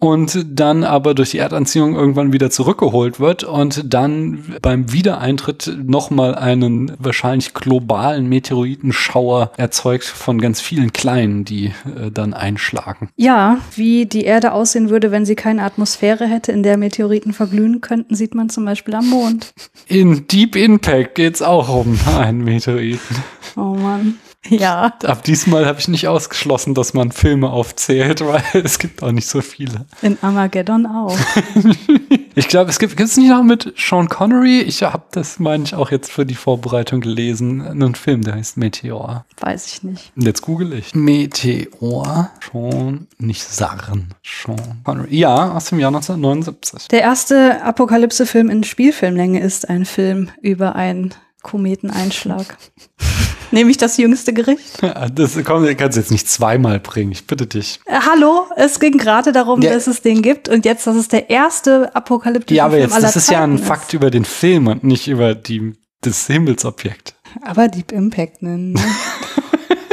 [0.03, 6.35] und dann aber durch die Erdanziehung irgendwann wieder zurückgeholt wird und dann beim Wiedereintritt nochmal
[6.35, 13.11] einen wahrscheinlich globalen Meteoritenschauer erzeugt von ganz vielen kleinen, die äh, dann einschlagen.
[13.15, 17.79] Ja, wie die Erde aussehen würde, wenn sie keine Atmosphäre hätte, in der Meteoriten verglühen
[17.79, 19.53] könnten, sieht man zum Beispiel am Mond.
[19.87, 23.15] In Deep Impact geht's auch um einen Meteoriten.
[23.55, 24.15] Oh Mann.
[24.49, 24.93] Ja.
[25.03, 29.27] Ab diesmal habe ich nicht ausgeschlossen, dass man Filme aufzählt, weil es gibt auch nicht
[29.27, 29.85] so viele.
[30.01, 31.17] In Armageddon auch.
[32.35, 34.61] Ich glaube, es gibt es nicht noch mit Sean Connery.
[34.61, 37.61] Ich habe das, meine ich, auch jetzt für die Vorbereitung gelesen.
[37.61, 39.25] Einen Film, der heißt Meteor.
[39.39, 40.11] Weiß ich nicht.
[40.15, 40.95] Jetzt google ich.
[40.95, 42.31] Meteor.
[42.51, 44.15] Sean, nicht Sarren.
[44.23, 45.15] Sean Connery.
[45.15, 46.87] Ja, aus dem Jahr 1979.
[46.87, 52.57] Der erste Apokalypse-Film in Spielfilmlänge ist ein Film über einen Kometeneinschlag.
[53.51, 54.81] Nämlich das jüngste Gericht.
[55.13, 57.11] Das komm, kannst du jetzt nicht zweimal bringen.
[57.11, 57.79] Ich bitte dich.
[57.85, 59.71] Äh, hallo, es ging gerade darum, Ja.
[59.73, 62.93] dass es den gibt und jetzt, dass es der erste apokalyptische Ja, aber Film jetzt,
[62.95, 66.25] aller das ist ja ein Zeiten Fakt über den Film und nicht über die, das
[66.25, 67.13] Himmelsobjekt.
[67.43, 68.73] Aber Deep Impact nennen.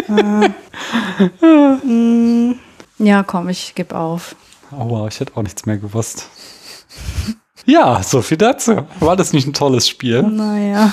[0.09, 0.55] Ne?
[1.43, 2.59] äh, mm,
[2.99, 4.37] ja, komm, ich gebe auf.
[4.73, 6.29] Oh wow, ich hätte auch nichts mehr gewusst.
[7.67, 8.87] Ja, so viel dazu.
[9.01, 10.23] War das nicht ein tolles Spiel?
[10.23, 10.93] Naja.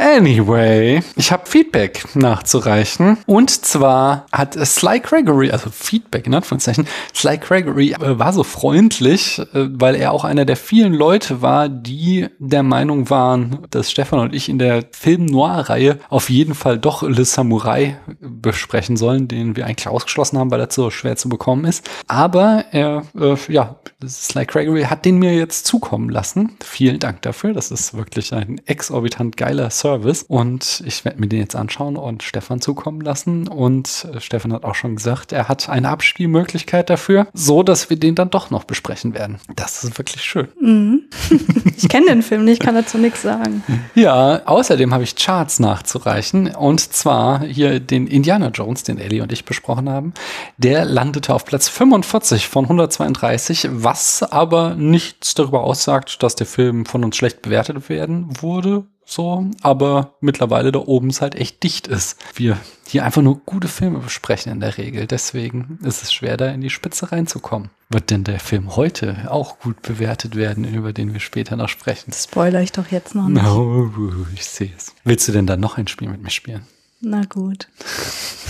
[0.00, 3.18] Anyway, ich habe Feedback nachzureichen.
[3.26, 9.40] Und zwar hat Sly Gregory, also Feedback in Anführungszeichen, Sly Gregory äh, war so freundlich,
[9.40, 14.20] äh, weil er auch einer der vielen Leute war, die der Meinung waren, dass Stefan
[14.20, 19.66] und ich in der Film-Noir-Reihe auf jeden Fall doch Le Samurai besprechen sollen, den wir
[19.66, 21.90] eigentlich ausgeschlossen haben, weil er so schwer zu bekommen ist.
[22.06, 26.52] Aber er, äh, ja, Sly Gregory hat den mir jetzt zukommen lassen.
[26.62, 27.52] Vielen Dank dafür.
[27.52, 29.87] Das ist wirklich ein exorbitant geiler Service.
[30.28, 33.48] Und ich werde mir den jetzt anschauen und Stefan zukommen lassen.
[33.48, 37.98] Und äh, Stefan hat auch schon gesagt, er hat eine Abspielmöglichkeit dafür, so dass wir
[37.98, 39.38] den dann doch noch besprechen werden.
[39.56, 40.48] Das ist wirklich schön.
[40.60, 41.02] Mhm.
[41.80, 43.62] Ich kenne den Film nicht, kann dazu nichts sagen.
[43.94, 46.54] Ja, außerdem habe ich Charts nachzureichen.
[46.56, 50.12] Und zwar hier den Indiana Jones, den Ellie und ich besprochen haben.
[50.56, 56.84] Der landete auf Platz 45 von 132, was aber nichts darüber aussagt, dass der Film
[56.84, 58.84] von uns schlecht bewertet werden wurde.
[59.10, 62.18] So, aber mittlerweile da oben es halt echt dicht ist.
[62.34, 65.06] Wir hier einfach nur gute Filme besprechen in der Regel.
[65.06, 67.70] Deswegen ist es schwer, da in die Spitze reinzukommen.
[67.88, 72.12] Wird denn der Film heute auch gut bewertet werden, über den wir später noch sprechen?
[72.12, 73.42] Spoiler ich doch jetzt noch nicht.
[73.42, 73.90] No,
[74.34, 74.94] ich sehe es.
[75.04, 76.66] Willst du denn dann noch ein Spiel mit mir spielen?
[77.00, 77.68] Na gut.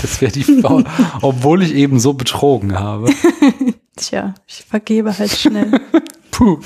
[0.02, 0.82] Das wäre die Frau,
[1.22, 3.12] obwohl ich eben so betrogen habe.
[3.96, 5.80] Tja, ich vergebe halt schnell.
[6.32, 6.58] Puh.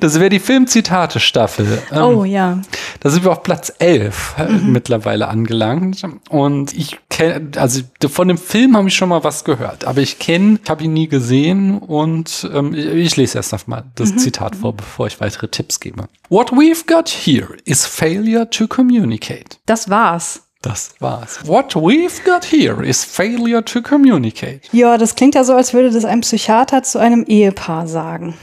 [0.00, 1.82] Das wäre die Filmzitate-Staffel.
[1.92, 2.60] Ähm, Oh ja.
[3.00, 6.02] Da sind wir auf Platz 11 äh, mittlerweile angelangt.
[6.28, 10.18] Und ich kenne, also von dem Film habe ich schon mal was gehört, aber ich
[10.18, 14.16] kenne, ich habe ihn nie gesehen und ähm, ich, ich lese erst noch mal das
[14.16, 16.04] Zitat vor, bevor ich weitere Tipps gebe.
[16.28, 19.58] What we've got here is failure to communicate.
[19.66, 20.42] Das war's.
[20.62, 21.40] Das war's.
[21.46, 24.62] What we've got here is failure to communicate.
[24.72, 28.34] Ja, das klingt ja so, als würde das ein Psychiater zu einem Ehepaar sagen.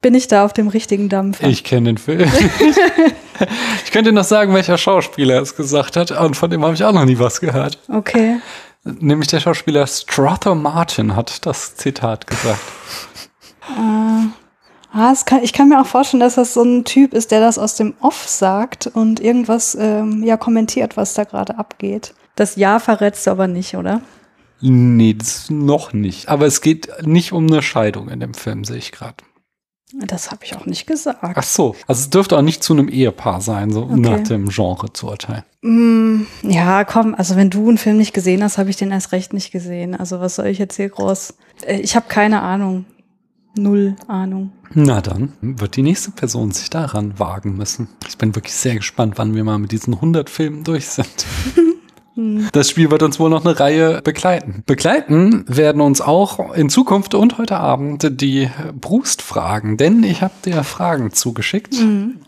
[0.00, 1.48] Bin ich da auf dem richtigen Dampfer?
[1.48, 2.30] Ich kenne den Film.
[3.84, 6.92] ich könnte noch sagen, welcher Schauspieler es gesagt hat, und von dem habe ich auch
[6.92, 7.80] noch nie was gehört.
[7.88, 8.38] Okay.
[8.84, 12.60] Nämlich der Schauspieler Strother Martin hat das Zitat gesagt.
[14.92, 17.40] Ah, es kann, ich kann mir auch vorstellen, dass das so ein Typ ist, der
[17.40, 22.14] das aus dem Off sagt und irgendwas ähm, ja kommentiert, was da gerade abgeht.
[22.36, 24.00] Das Ja verrätst du aber nicht, oder?
[24.60, 26.28] Nee, das noch nicht.
[26.28, 29.16] Aber es geht nicht um eine Scheidung in dem Film, sehe ich gerade.
[29.94, 31.18] Das habe ich auch nicht gesagt.
[31.22, 31.74] Ach so.
[31.86, 33.96] Also es dürfte auch nicht zu einem Ehepaar sein, so Okay.
[34.00, 35.44] nach dem Genre zu urteilen.
[35.62, 39.12] Mm, ja, komm, also wenn du einen Film nicht gesehen hast, habe ich den erst
[39.12, 39.94] recht nicht gesehen.
[39.94, 41.34] Also was soll ich jetzt hier groß?
[41.66, 42.84] Äh, Ich habe keine Ahnung.
[43.56, 44.52] Null Ahnung.
[44.74, 47.88] Na dann wird die nächste Person sich daran wagen müssen.
[48.06, 51.08] Ich bin wirklich sehr gespannt, wann wir mal mit diesen 100 Filmen durch sind.
[52.52, 54.62] Das Spiel wird uns wohl noch eine Reihe begleiten.
[54.66, 58.50] Begleiten werden uns auch in Zukunft und heute Abend die
[58.80, 61.76] Brustfragen, denn ich habe dir Fragen zugeschickt.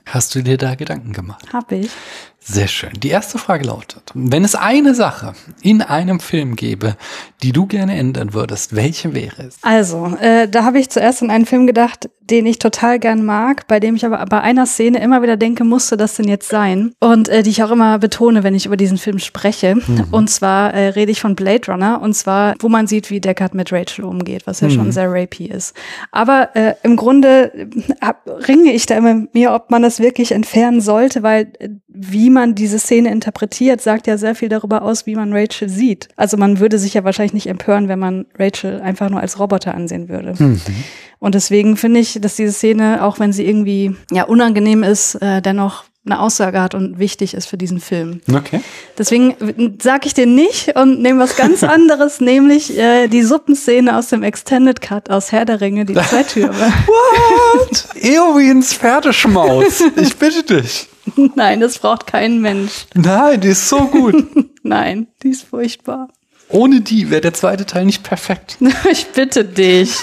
[0.06, 1.52] Hast du dir da Gedanken gemacht?
[1.52, 1.90] Hab ich.
[2.42, 2.90] Sehr schön.
[2.94, 6.96] Die erste Frage lautet, wenn es eine Sache in einem Film gäbe,
[7.42, 9.58] die du gerne ändern würdest, welche wäre es?
[9.62, 13.66] Also, äh, da habe ich zuerst an einen Film gedacht, den ich total gern mag,
[13.66, 16.92] bei dem ich aber bei einer Szene immer wieder denke, musste das denn jetzt sein?
[17.00, 19.76] Und äh, die ich auch immer betone, wenn ich über diesen Film spreche.
[20.12, 23.54] Und zwar äh, rede ich von Blade Runner und zwar, wo man sieht, wie Deckard
[23.54, 25.74] mit Rachel umgeht, was ja schon sehr rapey ist.
[26.12, 27.66] Aber äh, im Grunde äh,
[28.00, 31.68] hab- ringe ich da immer mit mir, ob man das wirklich entfernen sollte, weil äh,
[31.92, 36.08] wie man diese Szene interpretiert, sagt ja sehr viel darüber aus, wie man Rachel sieht.
[36.16, 39.74] Also man würde sich ja wahrscheinlich nicht empören, wenn man Rachel einfach nur als Roboter
[39.74, 40.34] ansehen würde.
[41.18, 45.42] Und deswegen finde ich, dass diese Szene, auch wenn sie irgendwie ja unangenehm ist, äh,
[45.42, 48.20] dennoch eine Aussage hat und wichtig ist für diesen Film.
[48.32, 48.60] Okay.
[48.96, 54.08] Deswegen sage ich dir nicht und nehme was ganz anderes, nämlich äh, die Suppenszene aus
[54.08, 56.52] dem Extended Cut aus Herr der Ringe, die Zweitüre.
[56.86, 57.84] What?
[57.96, 59.82] Eowins Pferdeschmaus.
[59.96, 60.88] Ich bitte dich.
[61.34, 62.86] Nein, das braucht kein Mensch.
[62.94, 64.14] Nein, die ist so gut.
[64.62, 66.08] Nein, die ist furchtbar.
[66.50, 68.58] Ohne die wäre der zweite Teil nicht perfekt.
[68.90, 69.94] Ich bitte dich.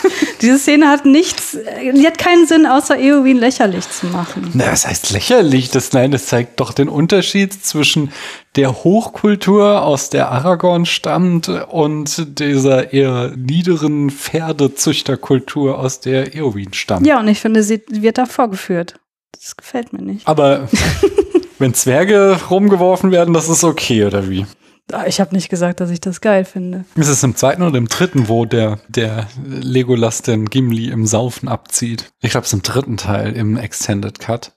[0.42, 1.58] Diese Szene hat nichts,
[1.94, 4.50] die hat keinen Sinn, außer Eowyn lächerlich zu machen.
[4.54, 5.72] Na, was heißt lächerlich?
[5.72, 8.12] Das, nein, das zeigt doch den Unterschied zwischen
[8.56, 17.06] der Hochkultur, aus der Aragorn stammt, und dieser eher niederen Pferdezüchterkultur, aus der Eowyn stammt.
[17.06, 18.96] Ja, und ich finde, sie wird da vorgeführt.
[19.34, 20.28] Das gefällt mir nicht.
[20.28, 20.70] Aber
[21.60, 24.46] wenn Zwerge rumgeworfen werden, das ist okay, oder wie?
[24.92, 26.86] Ah, Ich habe nicht gesagt, dass ich das geil finde.
[26.96, 31.50] Ist es im zweiten oder im dritten, wo der, der Legolas den Gimli im Saufen
[31.50, 32.12] abzieht?
[32.22, 34.52] Ich glaube, es ist im dritten Teil, im Extended Cut.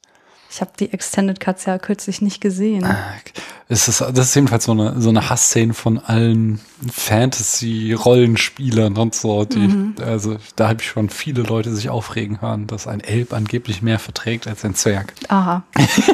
[0.52, 2.84] Ich habe die Extended Cuts ja kürzlich nicht gesehen.
[3.68, 6.60] Es ist, das ist jedenfalls so eine, so eine Hassszene von allen
[6.92, 9.44] Fantasy-Rollenspielern und so.
[9.44, 13.80] Die, Also da habe ich schon viele Leute sich aufregen hören, dass ein Elb angeblich
[13.82, 15.12] mehr verträgt als ein Zwerg.
[15.28, 15.62] Aha,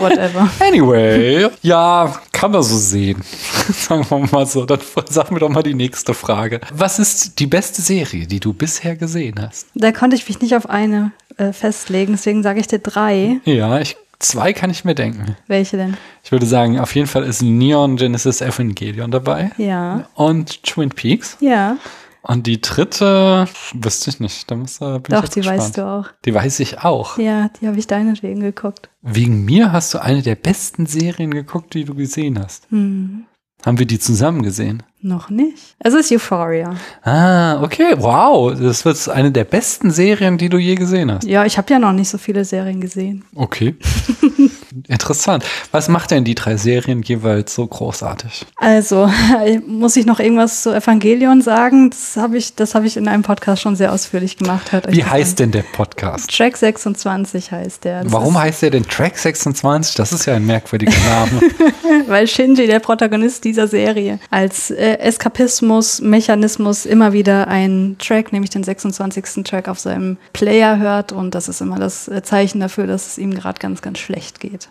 [0.01, 0.49] whatever.
[0.61, 3.23] Anyway, ja, kann man so sehen.
[3.73, 4.67] Sagen wir mal so.
[4.67, 6.61] Dann sag mir doch mal die nächste Frage.
[6.73, 9.69] Was ist die beste Serie, die du bisher gesehen hast?
[9.75, 13.41] da konnte ich mich nicht auf eine äh, festlegen, deswegen sage ich dir drei.
[13.45, 15.37] Ja, ich, zwei kann ich mir denken.
[15.47, 15.97] Welche denn?
[16.23, 19.51] Ich würde sagen, auf jeden Fall ist Neon Genesis Evangelion dabei.
[19.57, 20.07] Ja.
[20.15, 21.39] Und Twin Peaks.
[21.41, 21.79] Ja,
[22.27, 24.51] Und die dritte, wüsste ich nicht.
[24.51, 25.61] Da muss, da bin ich doch, jetzt die gespannt.
[25.61, 26.09] weißt du auch.
[26.25, 27.19] Die weiß ich auch.
[27.19, 28.89] Ja, die habe ich deinetwegen geguckt.
[29.03, 32.67] Wegen mir hast du eine der besten Serien geguckt, die du gesehen hast.
[32.71, 33.27] Hm,
[33.65, 34.83] Haben wir die zusammen gesehen?
[35.03, 35.77] noch nicht.
[35.79, 36.75] Es ist Euphoria.
[37.03, 37.95] Ah, okay.
[37.97, 38.59] Wow.
[38.59, 41.25] Das wird eine der besten Serien, die du je gesehen hast.
[41.25, 43.25] Ja, ich habe ja noch nicht so viele Serien gesehen.
[43.37, 43.77] Okay.
[44.89, 45.45] Interessant.
[45.73, 48.47] Was macht denn die drei Serien jeweils so großartig?
[48.57, 49.11] Also,
[49.67, 51.91] muss ich noch irgendwas zu Evangelion sagen?
[51.91, 54.73] Das habe ich, das habe ich in einem Podcast schon sehr ausführlich gemacht.
[54.73, 55.37] Hört Wie heißt an.
[55.37, 56.35] denn der Podcast?
[56.37, 58.05] Track 26 heißt der.
[58.05, 59.95] Das Warum heißt der denn Track 26?
[59.95, 61.41] Das ist ja ein merkwürdiger Name.
[62.07, 68.51] Weil Shinji, der Protagonist dieser Serie, als äh, Eskapismus, Mechanismus immer wieder einen Track, nämlich
[68.51, 69.45] den 26.
[69.45, 73.19] Track auf seinem Player hört und das ist immer das äh, Zeichen dafür, dass es
[73.19, 74.66] ihm gerade ganz, ganz schlecht geht.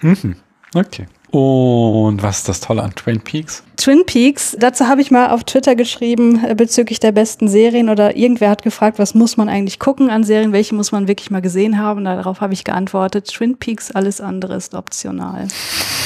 [0.73, 1.07] Okay.
[1.31, 3.63] Und was ist das Tolle an Twin Peaks?
[3.75, 8.15] Twin Peaks, dazu habe ich mal auf Twitter geschrieben äh, bezüglich der besten Serien oder
[8.15, 11.41] irgendwer hat gefragt, was muss man eigentlich gucken an Serien, welche muss man wirklich mal
[11.41, 12.05] gesehen haben.
[12.05, 15.49] Darauf habe ich geantwortet, Twin Peaks, alles andere ist optional.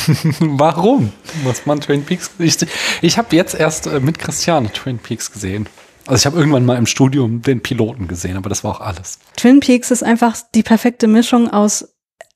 [0.40, 1.12] Warum
[1.44, 2.32] muss man Twin Peaks?
[2.40, 2.58] Ich,
[3.02, 5.68] ich habe jetzt erst äh, mit Christiane Twin Peaks gesehen.
[6.08, 9.20] Also ich habe irgendwann mal im Studium den Piloten gesehen, aber das war auch alles.
[9.36, 11.88] Twin Peaks ist einfach die perfekte Mischung aus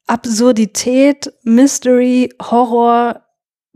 [0.07, 3.21] Absurdität, Mystery, Horror.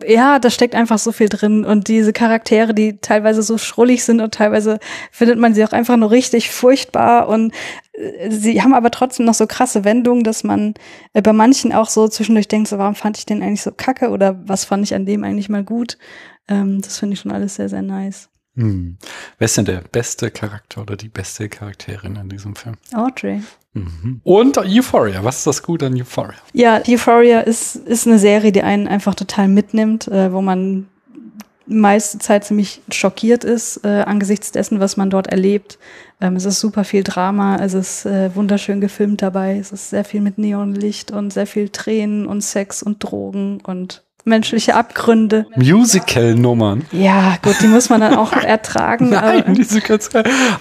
[0.05, 1.65] Ja, da steckt einfach so viel drin.
[1.65, 4.79] Und diese Charaktere, die teilweise so schrullig sind und teilweise
[5.11, 7.27] findet man sie auch einfach nur richtig furchtbar.
[7.29, 7.53] Und
[7.93, 10.75] äh, sie haben aber trotzdem noch so krasse Wendungen, dass man
[11.13, 14.09] äh, bei manchen auch so zwischendurch denkt, so, warum fand ich den eigentlich so kacke
[14.09, 15.97] oder was fand ich an dem eigentlich mal gut?
[16.47, 18.29] Ähm, das finde ich schon alles sehr, sehr nice.
[18.57, 18.97] Hm.
[19.37, 22.75] Wer ist denn der beste Charakter oder die beste Charakterin in diesem Film?
[22.93, 23.41] Audrey.
[23.85, 24.21] Mhm.
[24.23, 25.23] Und Euphoria.
[25.23, 26.35] Was ist das Gute an Euphoria?
[26.53, 30.87] Ja, Euphoria ist, ist eine Serie, die einen einfach total mitnimmt, äh, wo man
[31.67, 35.77] meiste Zeit ziemlich schockiert ist äh, angesichts dessen, was man dort erlebt.
[36.21, 40.03] Ähm, es ist super viel Drama, es ist äh, wunderschön gefilmt dabei, es ist sehr
[40.03, 45.45] viel mit Neonlicht und sehr viel Tränen und Sex und Drogen und menschliche Abgründe.
[45.55, 46.85] Musical-Nummern.
[46.91, 49.09] Ja, gut, die muss man dann auch ertragen.
[49.09, 50.09] Nein, ganz,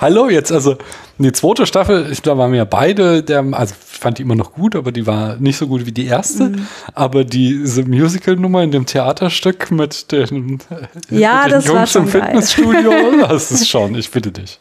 [0.00, 0.76] Hallo, jetzt, also
[1.24, 4.34] die zweite Staffel, ich, da waren wir ja beide, der, also ich fand die immer
[4.34, 6.50] noch gut, aber die war nicht so gut wie die erste.
[6.50, 6.66] Mhm.
[6.94, 10.58] Aber diese Musical-Nummer in dem Theaterstück mit den,
[11.10, 12.92] ja, den das Jungs im Fitnessstudio,
[13.28, 14.58] das ist schon, ich bitte dich.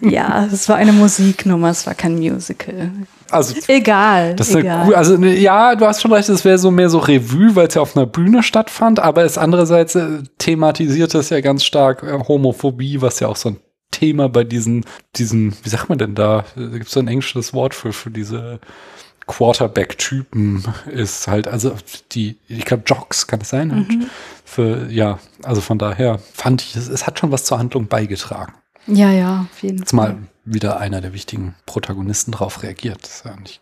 [0.00, 2.90] Ja, es war eine Musiknummer, es war kein Musical.
[3.30, 4.34] Also, egal.
[4.34, 4.94] Das ist egal.
[4.94, 7.74] Also ne, ja, du hast schon recht, es wäre so mehr so Revue, weil es
[7.74, 12.18] ja auf einer Bühne stattfand, aber es andererseits äh, thematisiert es ja ganz stark äh,
[12.28, 13.56] Homophobie, was ja auch so ein
[13.94, 14.84] Thema bei diesen,
[15.16, 16.44] diesen, wie sagt man denn da?
[16.56, 18.60] Da gibt es so ein englisches Wort für, für diese
[19.26, 21.74] Quarterback-Typen ist halt, also
[22.12, 23.68] die, ich glaube, Jocks kann es sein.
[23.68, 24.06] Mhm.
[24.44, 28.52] Für, ja, also von daher fand ich, es, es hat schon was zur Handlung beigetragen.
[28.86, 30.12] Ja, ja, auf jeden Jetzt Fall.
[30.12, 33.02] mal wieder einer der wichtigen Protagonisten darauf reagiert.
[33.02, 33.60] Das ist ja nicht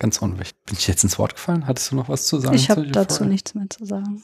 [0.00, 0.56] ganz unwichtig.
[0.66, 1.66] Bin ich jetzt ins Wort gefallen?
[1.68, 2.56] Hattest du noch was zu sagen?
[2.56, 4.22] Ich habe dazu nichts mehr zu sagen.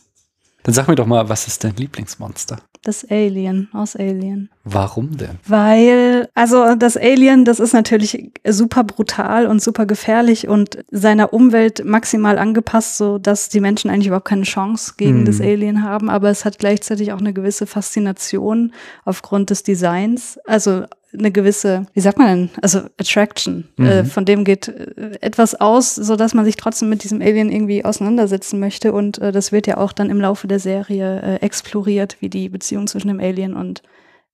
[0.64, 2.58] Dann sag mir doch mal, was ist dein Lieblingsmonster?
[2.84, 4.50] Das Alien aus Alien.
[4.62, 5.38] Warum denn?
[5.46, 11.84] Weil, also das Alien, das ist natürlich super brutal und super gefährlich und seiner Umwelt
[11.84, 15.24] maximal angepasst, so dass die Menschen eigentlich überhaupt keine Chance gegen hm.
[15.24, 16.10] das Alien haben.
[16.10, 18.72] Aber es hat gleichzeitig auch eine gewisse Faszination
[19.06, 20.38] aufgrund des Designs.
[20.44, 20.84] Also
[21.18, 23.64] eine gewisse, wie sagt man denn, also Attraction.
[23.78, 23.88] Äh, mhm.
[23.88, 27.50] Äh, von dem geht äh, etwas aus, so dass man sich trotzdem mit diesem Alien
[27.50, 28.92] irgendwie auseinandersetzen möchte.
[28.92, 32.48] Und äh, das wird ja auch dann im Laufe der Serie äh, exploriert, wie die
[32.48, 33.82] Beziehung zwischen dem Alien und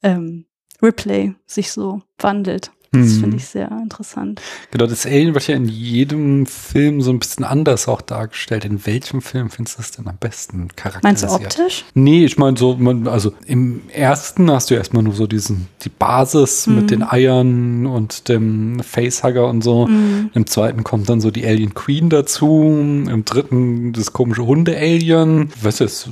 [0.03, 0.47] ähm,
[0.83, 2.73] Ripley sich so wandelt.
[2.93, 3.21] Das hm.
[3.21, 4.41] finde ich sehr interessant.
[4.73, 8.65] Genau, das Alien wird ja in jedem Film so ein bisschen anders auch dargestellt.
[8.65, 11.05] In welchem Film findest du es denn am besten charakterisiert?
[11.05, 11.29] Meinst du
[11.63, 11.85] optisch?
[11.95, 15.89] Nee, ich meine so, man, also im ersten hast du erstmal nur so diesen, die
[15.89, 16.75] Basis mhm.
[16.75, 19.87] mit den Eiern und dem Facehugger und so.
[19.87, 20.31] Mhm.
[20.35, 22.65] Im zweiten kommt dann so die Alien Queen dazu.
[23.09, 25.53] Im dritten das komische Hunde-Alien.
[25.63, 26.09] Weißt du, es,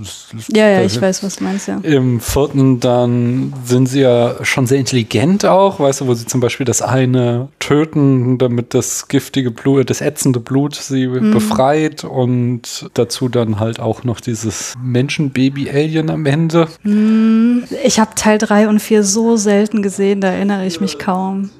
[0.54, 1.78] ja, ja, ich weiß, was du meinst, ja.
[1.82, 6.40] Im vierten dann sind sie ja schon sehr intelligent auch, weißt du, wo sie zum
[6.40, 11.32] Beispiel das eine töten, damit das giftige Blut, das ätzende Blut sie mhm.
[11.32, 16.68] befreit und dazu dann halt auch noch dieses Menschenbaby-Alien am Ende.
[16.82, 17.64] Mhm.
[17.84, 21.50] Ich habe Teil 3 und 4 so selten gesehen, da erinnere ich mich kaum.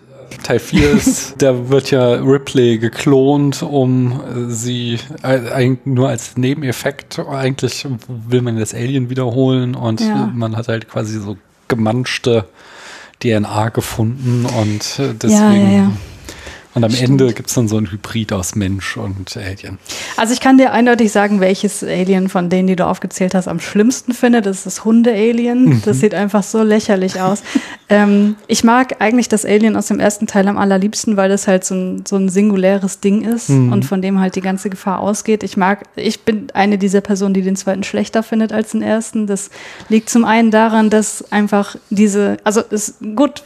[0.43, 7.87] Teil 4 ist, da wird ja Ripley geklont, um sie äh, nur als Nebeneffekt, eigentlich
[8.09, 10.31] will man das Alien wiederholen und ja.
[10.35, 12.45] man hat halt quasi so gemanschte
[13.23, 15.33] DNA gefunden und äh, deswegen.
[15.33, 15.93] Ja, ja, ja.
[16.79, 17.21] Und am Stimmt.
[17.21, 19.79] Ende gibt es dann so ein Hybrid aus Mensch und Alien.
[20.17, 23.59] Also ich kann dir eindeutig sagen, welches Alien von denen, die du aufgezählt hast, am
[23.59, 24.43] schlimmsten finde.
[24.43, 25.65] Das ist das Hunde-Alien.
[25.65, 25.83] Mhm.
[25.85, 27.43] Das sieht einfach so lächerlich aus.
[27.89, 31.65] ähm, ich mag eigentlich das Alien aus dem ersten Teil am allerliebsten, weil das halt
[31.65, 33.73] so ein, so ein singuläres Ding ist mhm.
[33.73, 35.43] und von dem halt die ganze Gefahr ausgeht.
[35.43, 39.27] Ich mag, ich bin eine dieser Personen, die den zweiten schlechter findet als den ersten.
[39.27, 39.51] Das
[39.89, 43.43] liegt zum einen daran, dass einfach diese, also ist gut,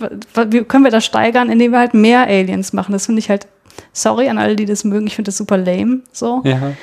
[0.48, 2.92] wie können wir das steigern, indem wir halt mehr Aliens machen.
[2.92, 3.46] Das finde ich halt,
[3.92, 6.00] sorry an alle, die das mögen, ich finde das super lame.
[6.12, 6.42] So.
[6.44, 6.70] Ja.
[6.70, 6.74] Äh,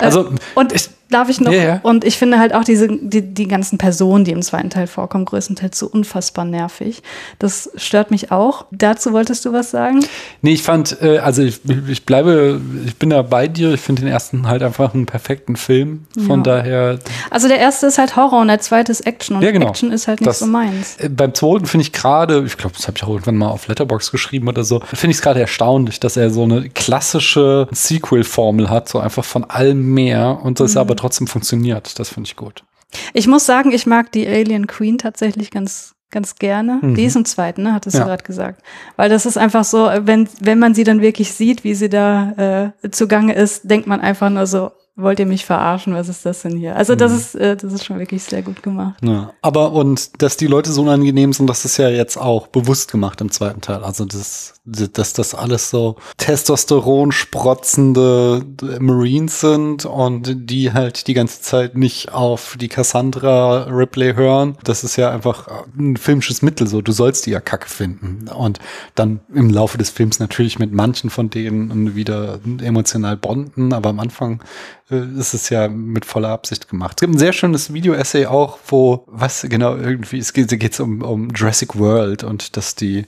[0.00, 1.80] also, äh, und ich, darf ich noch, ja, ja.
[1.82, 5.24] und ich finde halt auch diese, die, die ganzen Personen, die im zweiten Teil vorkommen,
[5.24, 7.02] größtenteils so unfassbar nervig.
[7.38, 8.66] Das stört mich auch.
[8.70, 10.04] Dazu wolltest du was sagen?
[10.42, 13.72] Nee, ich fand, äh, also ich, ich bleibe, ich bin da bei dir.
[13.72, 16.06] Ich finde den ersten halt einfach einen perfekten Film.
[16.26, 16.56] Von ja.
[16.56, 16.98] daher.
[17.30, 19.36] Also der erste ist halt Horror und der zweite ist Action.
[19.36, 19.68] Und genau.
[19.68, 20.96] Action ist halt nicht das, so meins.
[20.96, 23.68] Äh, beim zweiten finde ich gerade, ich glaube, das habe ich auch irgendwann mal auf
[23.68, 28.68] Letterbox geschrieben oder so, finde ich es gerade erstaunlich, dass er so eine klassische Sequel-Formel
[28.68, 30.80] hat, so einfach von allem mehr und das mhm.
[30.80, 31.98] aber trotzdem funktioniert.
[31.98, 32.64] Das finde ich gut.
[33.12, 36.78] Ich muss sagen, ich mag die Alien Queen tatsächlich ganz ganz gerne.
[36.80, 36.94] Mhm.
[36.94, 37.74] Die ist im zweiten, ne?
[37.74, 38.00] Hattest Ja.
[38.04, 38.62] du gerade gesagt.
[38.96, 42.72] Weil das ist einfach so, wenn, wenn man sie dann wirklich sieht, wie sie da
[42.82, 44.70] äh, zugange ist, denkt man einfach nur so,
[45.00, 45.94] wollt ihr mich verarschen?
[45.94, 46.74] Was ist das denn hier?
[46.76, 47.18] Also das Mhm.
[47.18, 48.98] ist, äh, das ist schon wirklich sehr gut gemacht.
[49.02, 52.90] Ja, aber und dass die Leute so unangenehm sind, das ist ja jetzt auch bewusst
[52.90, 53.84] gemacht im zweiten Teil.
[53.84, 58.44] Also das, dass das alles so Testosteron sprotzende
[58.80, 64.58] Marines sind und die halt die ganze Zeit nicht auf die Cassandra Ripley hören.
[64.64, 65.46] Das ist ja einfach
[65.78, 66.82] ein filmisches Mittel so.
[66.82, 68.28] Du sollst die ja kacke finden.
[68.28, 68.58] Und
[68.94, 74.00] dann im Laufe des Films natürlich mit manchen von denen wieder emotional bonden, aber am
[74.00, 74.42] Anfang
[74.90, 76.92] ist es ja mit voller Absicht gemacht.
[76.96, 81.02] Es gibt ein sehr schönes Video-Essay auch, wo, was genau, irgendwie, es geht es um,
[81.02, 83.06] um Jurassic World und dass die,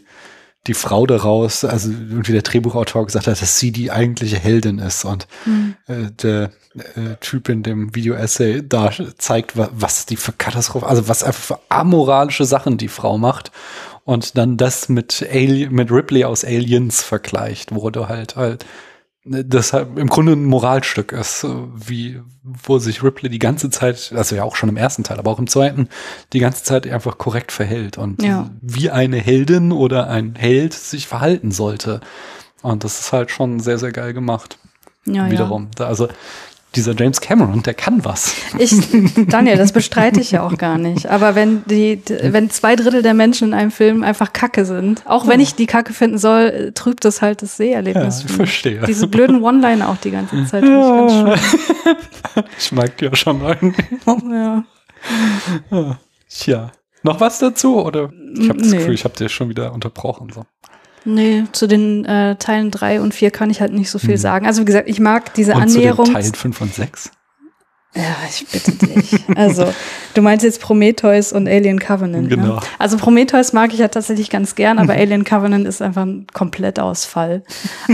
[0.66, 5.06] die Frau daraus, also irgendwie der Drehbuchautor gesagt hat, dass sie die eigentliche Heldin ist
[5.06, 5.26] und
[5.86, 11.08] äh, der äh, Typ in dem Video-Essay da zeigt, wa was die für Katastrophe, also
[11.08, 13.52] was einfach für amoralische Sachen die Frau macht
[14.04, 18.66] und dann das mit Alien, mit Ripley aus Aliens vergleicht, wo du halt halt
[19.24, 24.12] das halt im Grunde ein Moralstück ist, so wie wo sich Ripley die ganze Zeit,
[24.16, 25.88] also ja auch schon im ersten Teil, aber auch im zweiten,
[26.32, 28.50] die ganze Zeit einfach korrekt verhält und Ja.
[28.62, 32.00] wie eine Heldin oder ein Held sich verhalten sollte.
[32.62, 34.58] Und das ist halt schon sehr, sehr geil gemacht.
[35.06, 35.68] Ja, Wiederum.
[35.76, 36.08] Da, also
[36.76, 38.34] dieser James Cameron, der kann was.
[38.52, 38.60] ja.
[38.60, 38.74] Ich,
[39.28, 41.06] Daniel, das bestreite ich ja auch gar nicht.
[41.06, 45.26] Aber wenn die, wenn zwei Drittel der Menschen in einem Film einfach Kacke sind, auch
[45.26, 48.20] wenn ich die Kacke finden soll, trübt das halt das Seherlebnis.
[48.22, 48.80] Ja, ich verstehe.
[48.86, 50.62] Diese blöden One-Liner auch die ganze Zeit.
[50.64, 52.44] finde ich ganz.
[52.58, 53.84] Ich mag die ja schon irgendwie.
[54.32, 54.64] Ja.
[56.28, 56.72] Tja.
[57.02, 57.82] Noch was dazu?
[57.82, 58.76] Oder ich habe das Nee.
[58.78, 60.30] Gefühl, ich habe dir schon wieder unterbrochen.
[60.32, 60.44] So.
[61.04, 64.46] Nee, zu den äh, Teilen 3 und 4 kann ich halt nicht so viel sagen.
[64.46, 65.54] Also wie gesagt, ich mag diese.
[65.54, 66.12] Und zu den Annäherung.
[66.12, 67.10] Teilen 5 und 6?
[67.94, 69.18] Ja, ich bitte dich.
[69.34, 69.72] Also,
[70.14, 72.28] du meinst jetzt Prometheus und Alien Covenant.
[72.28, 72.54] Genau.
[72.56, 72.60] Ne?
[72.78, 77.42] Also Prometheus mag ich ja tatsächlich ganz gern, aber Alien Covenant ist einfach ein Komplettausfall.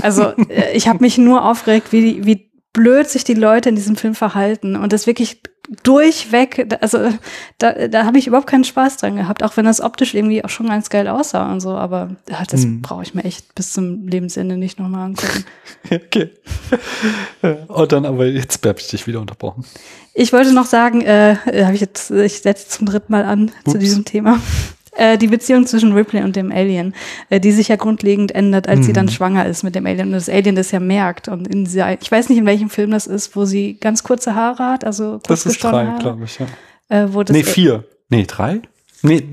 [0.03, 3.97] Also, äh, ich habe mich nur aufgeregt, wie, wie blöd sich die Leute in diesem
[3.97, 5.43] Film verhalten und das wirklich
[5.83, 6.99] durchweg, da- also
[7.59, 10.49] da, da habe ich überhaupt keinen Spaß dran gehabt, auch wenn das optisch irgendwie auch
[10.49, 12.83] schon ganz geil aussah und so, aber ja, das Hm.
[12.83, 15.45] brauche ich mir echt bis zum Lebensende nicht nochmal angucken.
[15.91, 16.31] Okay.
[17.69, 19.65] Und dann aber jetzt habe ich dich wieder unterbrochen.
[20.15, 23.73] Ich wollte noch sagen, äh, habe ich jetzt, ich setze zum dritten Mal an zu
[23.73, 23.79] Ups.
[23.79, 24.41] diesem Thema.
[24.97, 26.95] Äh, die Beziehung zwischen Ripley und dem Alien,
[27.31, 28.95] äh, die sich ja grundlegend ändert, als sie Mhm.
[28.95, 31.29] dann schwanger ist mit dem Alien und das Alien das ja merkt.
[31.29, 34.35] Und in dieser, ich weiß nicht, in welchem Film das ist, wo sie ganz kurze
[34.35, 36.39] Haare hat, also kurz Das ist drei, glaube ich.
[36.39, 36.47] Ja.
[36.89, 37.85] Äh, wo Nee, vier.
[38.09, 38.61] Nee, drei?
[39.03, 39.25] Nee,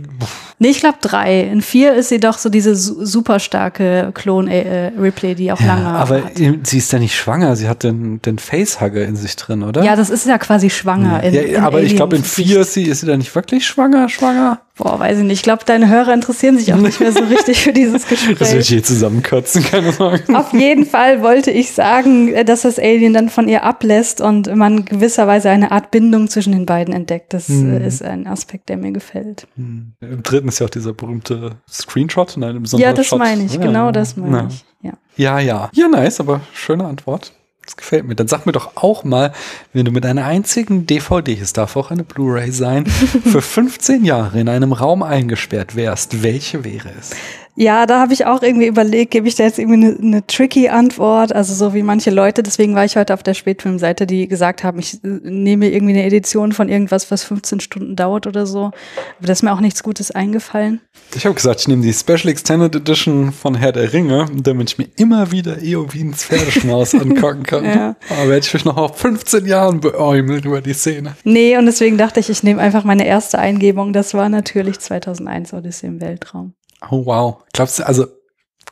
[0.59, 1.41] Nee, ich glaube drei.
[1.41, 5.59] In vier ist sie doch so diese su super starke Klon äh, Ripley, die auch
[5.59, 6.31] ja, lange aber hat.
[6.67, 7.55] sie ist ja nicht schwanger.
[7.55, 9.83] Sie hat den, den Facehugger in sich drin, oder?
[9.83, 11.23] Ja, das ist ja quasi schwanger.
[11.23, 13.65] In, ja, in aber ich glaube, in vier ist sie, ist sie da nicht wirklich
[13.65, 14.59] schwanger, schwanger?
[14.75, 15.33] Boah, weiß ich nicht.
[15.39, 18.31] Ich glaube, deine Hörer interessieren sich auch nicht mehr so richtig für dieses Das will
[18.33, 18.67] ich Gespräch.
[18.69, 20.23] hier zusammenkürzen, keine Sorge.
[20.35, 24.53] Auf jeden Fall wollte ich sagen, äh, dass das Alien dann von ihr ablässt und
[24.55, 27.33] man gewisserweise eine Art Bindung zwischen den beiden entdeckt.
[27.35, 29.45] Das äh, ist ein Aspekt, der mir gefällt.
[29.57, 29.93] Im
[30.23, 33.53] dritten ist ja auch dieser berühmte Screenshot in einem Ja, das meine ich.
[33.53, 33.61] Ja.
[33.61, 34.47] Genau das meine Ja.
[34.47, 34.65] ich.
[34.81, 34.93] Ja.
[35.15, 35.69] Ja, ja.
[35.73, 37.31] Ja, nice, aber schöne Antwort.
[37.65, 38.15] Das gefällt mir.
[38.15, 39.31] Dann sag mir doch auch mal,
[39.71, 44.39] wenn du mit einer einzigen DVD, es darf auch eine Blu-ray sein, für 15 Jahre
[44.39, 47.11] in einem Raum eingesperrt wärst, welche wäre es?
[47.55, 50.69] Ja, da habe ich auch irgendwie überlegt, gebe ich da jetzt irgendwie eine, eine tricky
[50.69, 52.41] Antwort, also so wie manche Leute.
[52.41, 56.03] Deswegen war ich heute auf der Spätfilmseite, die gesagt haben, ich äh, nehme irgendwie eine
[56.03, 58.65] Edition von irgendwas, was 15 Stunden dauert oder so.
[58.65, 60.81] Aber da ist mir auch nichts Gutes eingefallen.
[61.15, 64.77] Ich habe gesagt, ich nehme die Special Extended Edition von Herr der Ringe, damit ich
[64.79, 67.65] mir immer wieder Eowins Pferdeschmaus angucken kann.
[67.65, 67.95] Ja.
[68.09, 71.15] Aber werde ich mich noch auf 15 Jahren beäumeln über die Szene.
[71.23, 73.93] Nee, und deswegen dachte ich, ich nehme einfach meine erste Eingebung.
[73.93, 76.55] Das war natürlich 2001 Odyssey im Weltraum.
[76.89, 77.43] Oh wow.
[77.53, 78.07] Glaubst du, also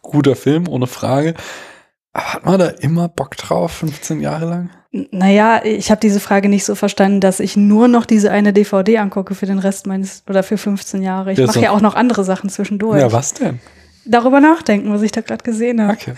[0.01, 1.33] guter Film, ohne Frage.
[2.13, 4.69] Aber Hat man da immer Bock drauf, 15 Jahre lang?
[4.91, 8.97] Naja, ich habe diese Frage nicht so verstanden, dass ich nur noch diese eine DVD
[8.97, 11.31] angucke für den Rest meines oder für 15 Jahre.
[11.31, 11.61] Ich mache so.
[11.61, 12.99] ja auch noch andere Sachen zwischendurch.
[12.99, 13.59] Ja, was denn?
[14.03, 15.93] Darüber nachdenken, was ich da gerade gesehen habe.
[15.93, 16.13] Okay.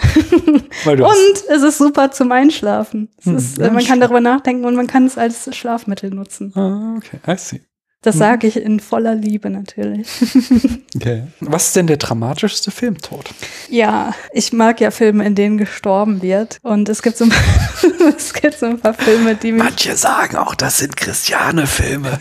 [0.85, 3.09] Und es ist super zum Einschlafen.
[3.23, 6.51] Hm, ist, man kann darüber nachdenken und man kann es als Schlafmittel nutzen.
[6.55, 7.61] ah, okay, I see.
[8.03, 8.19] Das Hm.
[8.19, 10.07] sage ich in voller Liebe natürlich.
[10.95, 11.23] Okay.
[11.39, 13.31] Was ist denn der dramatischste Filmtod?
[13.67, 16.59] Ja, ich mag ja Filme, in denen gestorben wird.
[16.61, 17.25] Und es gibt so,
[18.17, 19.63] es gibt so ein paar Filme, die mich.
[19.63, 22.19] Manche sagen auch, das sind Christiane-Filme.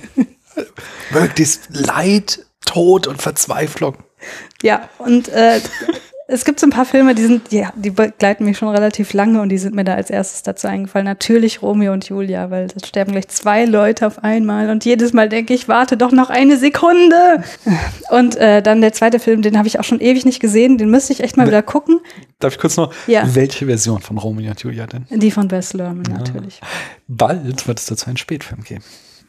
[1.11, 3.97] Möglichst Leid, Tod und Verzweiflung.
[4.63, 5.61] Ja, und äh,
[6.29, 9.41] Es gibt so ein paar Filme, die sind, ja, die begleiten mich schon relativ lange
[9.41, 11.05] und die sind mir da als erstes dazu eingefallen.
[11.05, 15.29] Natürlich Romeo und Julia, weil da sterben gleich zwei Leute auf einmal und jedes Mal
[15.29, 17.43] denke ich, warte doch noch eine Sekunde.
[18.11, 20.91] Und äh, dann der zweite Film, den habe ich auch schon ewig nicht gesehen, den
[20.91, 22.01] müsste ich echt mal wieder gucken.
[22.39, 22.93] Darf ich kurz noch?
[23.07, 23.23] Ja.
[23.35, 25.07] Welche Version von Romeo und Julia denn?
[25.11, 26.61] Die von Bess Lerman natürlich.
[27.09, 28.85] Bald wird es dazu einen Spätfilm geben.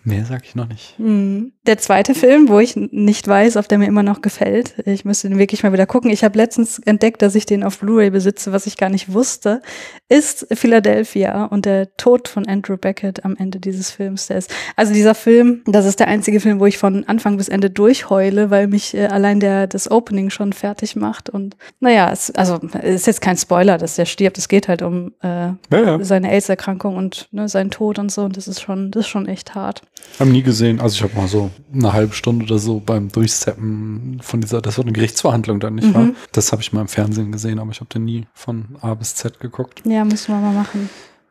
[0.05, 0.99] Mehr sag ich noch nicht.
[0.99, 1.53] Mhm.
[1.66, 4.76] Der zweite Film, wo ich nicht weiß, ob der mir immer noch gefällt.
[4.86, 6.11] Ich müsste den wirklich mal wieder gucken.
[6.11, 9.61] Ich habe letztens entdeckt, dass ich den auf Blu-ray besitze, was ich gar nicht wusste,
[10.09, 14.28] ist Philadelphia und der Tod von Andrew Beckett am Ende dieses Films.
[14.28, 17.47] Der ist, also dieser Film, das ist der einzige Film, wo ich von Anfang bis
[17.47, 21.30] Ende durchheule, weil mich äh, allein der das Opening schon fertig macht.
[21.30, 24.38] Und naja, es, also es ist jetzt kein Spoiler, dass der stirbt.
[24.38, 26.03] Es geht halt um äh, Ja, ja.
[26.03, 28.24] seine AIDS-Erkrankung und ne, seinen Tod und so.
[28.24, 29.82] Und das ist schon, das ist schon echt hart.
[30.20, 30.82] Haben nie gesehen.
[30.82, 34.78] Also ich habe mal so eine halbe Stunde oder so beim Durchseppen von dieser, das
[34.78, 36.10] war eine Gerichtsverhandlung dann nicht wahr?
[36.32, 39.16] Das habe ich mal im Fernsehen gesehen, aber ich habe den nie von A bis
[39.16, 39.82] Z geguckt.
[39.86, 40.89] Ja, müssen wir mal machen.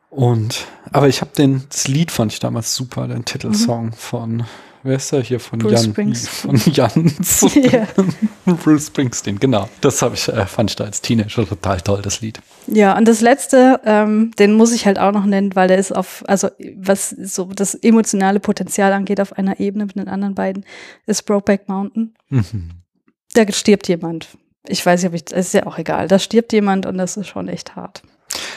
[0.09, 4.43] Und, aber ich habe den, das Lied fand ich damals super, den Titelsong von,
[4.83, 5.39] wer ist der hier?
[5.39, 6.57] Von Bruce Jan, Springsteen.
[6.57, 7.45] von Jans.
[7.55, 7.87] Ja.
[8.63, 9.69] Bruce Springsteen, genau.
[9.81, 12.39] Das habe ich, äh, fand ich da als Teenager total toll, das Lied.
[12.67, 15.95] Ja, und das letzte, ähm, den muss ich halt auch noch nennen, weil der ist
[15.95, 20.65] auf, also was so das emotionale Potenzial angeht, auf einer Ebene mit den anderen beiden,
[21.05, 22.13] ist Brokeback Mountain.
[22.29, 22.69] Mhm.
[23.33, 24.37] Da stirbt jemand.
[24.67, 26.07] Ich weiß nicht, ob ich, es ist ja auch egal.
[26.07, 28.03] Da stirbt jemand und das ist schon echt hart.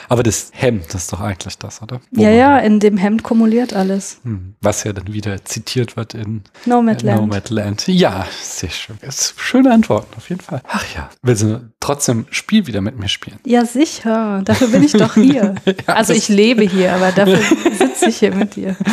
[0.09, 1.99] Aber das Hemd, ist doch eigentlich das, oder?
[2.11, 4.19] Wo ja, ja, in dem Hemd kumuliert alles.
[4.23, 7.21] Hm, Was ja dann wieder zitiert wird in Nomadland.
[7.21, 7.87] Nomadland.
[7.87, 8.97] Ja, sehr schön.
[9.37, 10.61] Schöne Antworten, auf jeden Fall.
[10.67, 13.39] Ach ja, willst du trotzdem Spiel wieder mit mir spielen?
[13.45, 14.41] Ja, sicher.
[14.45, 15.55] Dafür bin ich doch hier.
[15.85, 17.39] also ich lebe hier, aber dafür
[17.97, 18.75] sitze ich hier mit dir.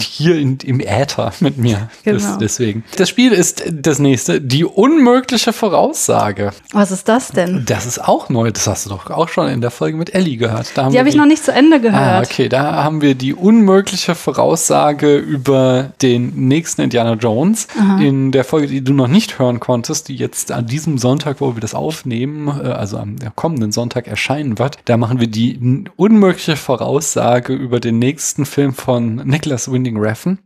[0.00, 1.88] Hier in, im Äther mit mir.
[2.04, 2.36] Das, Genau.
[2.38, 2.84] deswegen.
[2.96, 6.52] Das Spiel ist das nächste, die unmögliche Voraussage.
[6.72, 7.64] Was ist das denn?
[7.66, 8.50] Das ist auch neu.
[8.50, 10.72] Das hast du doch auch schon in der Folge mit Ellie gehört.
[10.76, 11.96] Die habe ich noch nicht zu Ende gehört.
[12.00, 17.66] Ah, okay, da haben wir die unmögliche Voraussage über den nächsten Indiana Jones.
[18.00, 21.54] In der Folge, die du noch nicht hören konntest, die jetzt an diesem Sonntag, wo
[21.54, 26.56] wir das aufnehmen, äh, also am kommenden Sonntag erscheinen wird, da machen wir die unmögliche
[26.56, 30.38] Voraussage über den nächsten Film von Nicholas Winding Refn.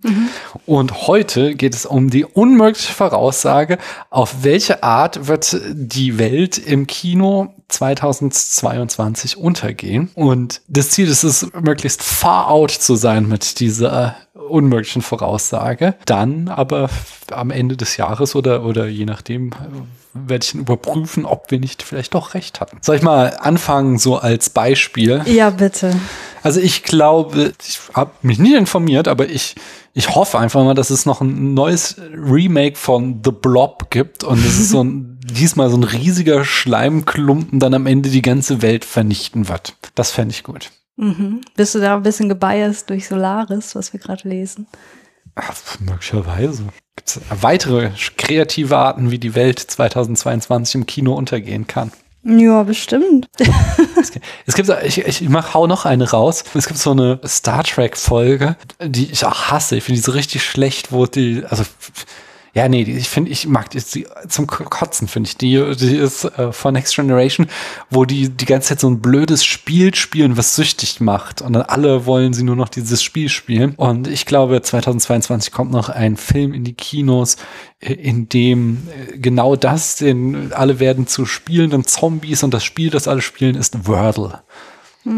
[0.67, 3.79] Und heute geht es um die unmögliche Voraussage,
[4.11, 10.11] auf welche Art wird die Welt im Kino 2022 untergehen.
[10.15, 14.17] Und das Ziel ist es, möglichst far out zu sein mit dieser
[14.49, 15.95] unmöglichen Voraussage.
[16.05, 16.91] Dann aber
[17.31, 19.53] am Ende des Jahres oder, oder je nachdem,
[20.15, 22.79] werde ich dann überprüfen, ob wir nicht vielleicht doch recht hatten.
[22.81, 25.23] Soll ich mal anfangen, so als Beispiel?
[25.27, 25.95] Ja, bitte.
[26.43, 29.55] Also ich glaube, ich habe mich nie informiert, aber ich,
[29.93, 34.39] ich hoffe einfach mal, dass es noch ein neues Remake von The Blob gibt und
[34.39, 38.85] es ist so ein, diesmal so ein riesiger Schleimklumpen dann am Ende die ganze Welt
[38.85, 39.77] vernichten wird.
[39.95, 40.71] Das fände ich gut.
[40.97, 41.41] Mhm.
[41.57, 44.67] Bist du da ein bisschen gebiased durch Solaris, was wir gerade lesen?
[45.35, 46.65] Ach, möglicherweise.
[46.97, 51.93] Gibt es weitere kreative Arten, wie die Welt 2022 im Kino untergehen kann?
[52.23, 53.29] Ja, bestimmt.
[54.47, 56.43] Es gibt, ich, ich mach, hau noch eine raus.
[56.55, 59.77] Es gibt so eine Star Trek Folge, die ich auch hasse.
[59.77, 61.65] Ich finde die so richtig schlecht, wo die, also,
[62.53, 65.37] ja, nee, die, ich finde, ich mag die, die zum Kotzen, finde ich.
[65.37, 67.47] Die, die ist äh, von Next Generation,
[67.91, 71.43] wo die die ganze Zeit so ein blödes Spiel spielen, was süchtig macht.
[71.43, 73.75] Und dann alle wollen sie nur noch dieses Spiel spielen.
[73.77, 77.37] Und ich glaube, 2022 kommt noch ein Film in die Kinos,
[77.81, 82.91] äh, in dem äh, genau das, den alle werden zu spielenden Zombies und das Spiel,
[82.91, 84.43] das alle spielen, ist Wordle.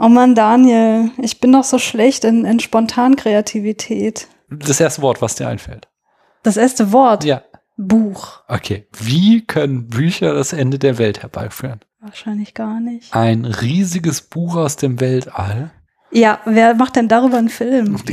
[0.00, 4.28] Oh Mann, Daniel, ich bin doch so schlecht in, in Spontankreativität.
[4.50, 5.88] Das erste Wort, was dir einfällt.
[6.42, 7.42] Das erste Wort, Ja.
[7.76, 8.42] Buch.
[8.48, 8.88] Okay.
[8.98, 11.80] Wie können Bücher das Ende der Welt herbeiführen?
[12.00, 13.14] Wahrscheinlich gar nicht.
[13.14, 15.70] Ein riesiges Buch aus dem Weltall.
[16.10, 17.96] Ja, wer macht denn darüber einen Film?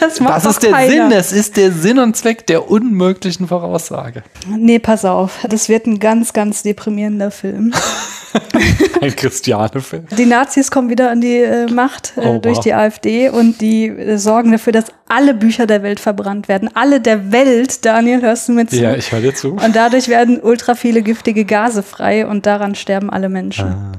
[0.00, 0.90] Das, macht Das ist der keiner.
[0.90, 4.22] Sinn, das ist der Sinn und Zweck der unmöglichen Voraussage.
[4.48, 5.38] Nee, pass auf.
[5.48, 7.72] Das wird ein ganz, ganz deprimierender Film.
[9.00, 10.06] Ein Christiane-Film.
[10.18, 12.64] Die Nazis kommen wieder an die äh, Macht äh, Oh, durch wow.
[12.64, 16.68] die AfD und die äh, sorgen dafür, dass alle Bücher der Welt verbrannt werden.
[16.74, 18.76] Alle der Welt, Daniel, hörst du mir zu?
[18.76, 19.52] Ja, ich höre dir zu.
[19.52, 23.68] Und dadurch werden ultra viele giftige Gase frei und daran sterben alle Menschen.
[23.68, 23.92] Ah.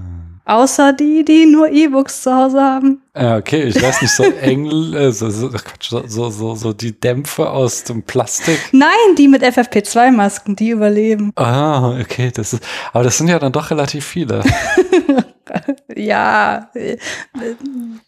[0.45, 3.01] Außer die, die nur E-Books zu Hause haben.
[3.15, 7.49] Ja, okay, ich weiß nicht, so Engel, äh, so, so, so, so, so die Dämpfe
[7.49, 8.59] aus dem Plastik.
[8.71, 11.31] Nein, die mit FFP2-Masken, die überleben.
[11.35, 14.43] Ah, okay, das ist, aber das sind ja dann doch relativ viele.
[15.95, 16.69] Ja,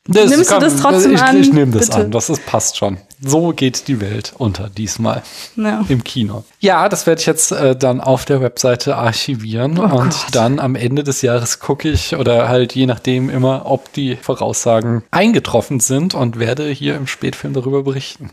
[0.08, 1.38] Das Nimmst kann- du das trotzdem ich, an?
[1.40, 2.02] Ich nehme das Bitte.
[2.02, 2.12] an.
[2.12, 2.98] Das ist, passt schon.
[3.22, 5.24] So geht die Welt unter diesmal
[5.56, 5.84] Ja.
[5.90, 6.44] im Kino.
[6.60, 10.26] Ja, das werde ich jetzt äh, dann auf der Webseite archivieren Oh und Gott.
[10.34, 15.04] dann am Ende des Jahres gucke ich oder halt je nachdem immer, ob die Voraussagen
[15.12, 18.30] eingetroffen sind und werde hier im Spätfilm darüber berichten.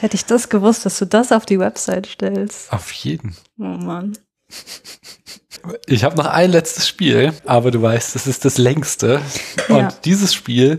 [0.00, 2.72] Hätte ich das gewusst, dass du das auf die Website stellst.
[2.72, 3.36] Auf jeden.
[3.58, 4.18] Oh Mann.
[5.86, 9.20] Ich habe noch ein letztes Spiel, aber du weißt, das ist das längste.
[9.68, 9.88] Und Ja.
[10.04, 10.78] dieses Spiel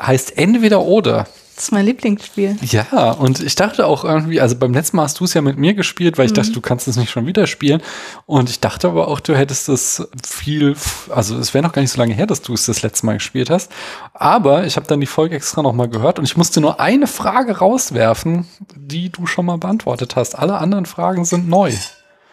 [0.00, 1.26] heißt entweder oder.
[1.54, 2.56] Das ist mein Lieblingsspiel.
[2.62, 5.56] Ja, und ich dachte auch irgendwie, also beim letzten Mal hast du es ja mit
[5.56, 7.80] mir gespielt, weil ich dachte, du kannst es nicht schon wieder spielen.
[8.26, 10.74] Und ich dachte aber auch, du hättest es viel,
[11.10, 13.14] also es wäre noch gar nicht so lange her, dass du es das letzte Mal
[13.14, 13.70] gespielt hast.
[14.14, 17.58] Aber ich habe dann die Folge extra nochmal gehört und ich musste nur eine Frage
[17.58, 20.34] rauswerfen, die du schon mal beantwortet hast.
[20.36, 21.72] Alle anderen Fragen sind neu.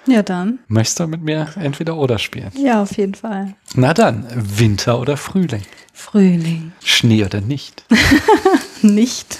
[0.07, 0.59] Ja, dann.
[0.67, 2.51] Möchtest du mit mir entweder oder spielen?
[2.55, 3.55] Ja, auf jeden Fall.
[3.75, 5.63] Na dann, Winter oder Frühling?
[5.93, 6.71] Frühling.
[6.83, 7.83] Schnee oder nicht?
[8.81, 9.37] Nicht.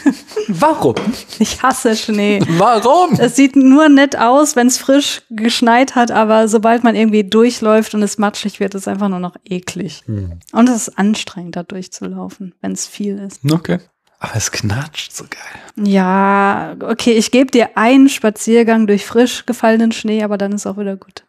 [0.48, 0.94] Warum?
[1.40, 2.42] Ich hasse Schnee.
[2.48, 3.14] Warum?
[3.20, 7.96] Es sieht nur nett aus, wenn es frisch geschneit hat, aber sobald man irgendwie durchläuft
[7.96, 10.04] und es matschig wird, ist es einfach nur noch eklig.
[10.08, 13.42] Und es ist anstrengend, da durchzulaufen, wenn es viel ist.
[13.52, 13.80] Okay.
[14.24, 15.88] Aber es knatscht so geil.
[15.88, 20.78] Ja, okay, ich gebe dir einen Spaziergang durch frisch gefallenen Schnee, aber dann ist auch
[20.78, 21.24] wieder gut.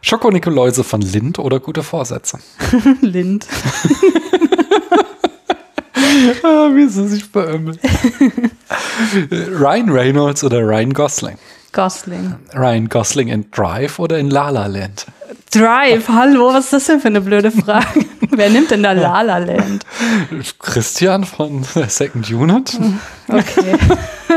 [0.00, 2.38] Schoko-Nikoläuse von Lind oder gute Vorsätze?
[3.02, 3.46] Lind.
[6.42, 7.78] ah, wie sie sich beömmelt.
[9.30, 11.36] Ryan Reynolds oder Ryan Gosling?
[11.72, 12.36] Gosling.
[12.54, 15.04] Ryan Gosling in Drive oder in La La Land?
[15.52, 18.06] Drive, hallo, was ist das denn für eine blöde Frage?
[18.30, 19.84] Wer nimmt denn da La La Land?
[20.60, 22.78] Christian von Second Unit?
[23.26, 23.76] Okay.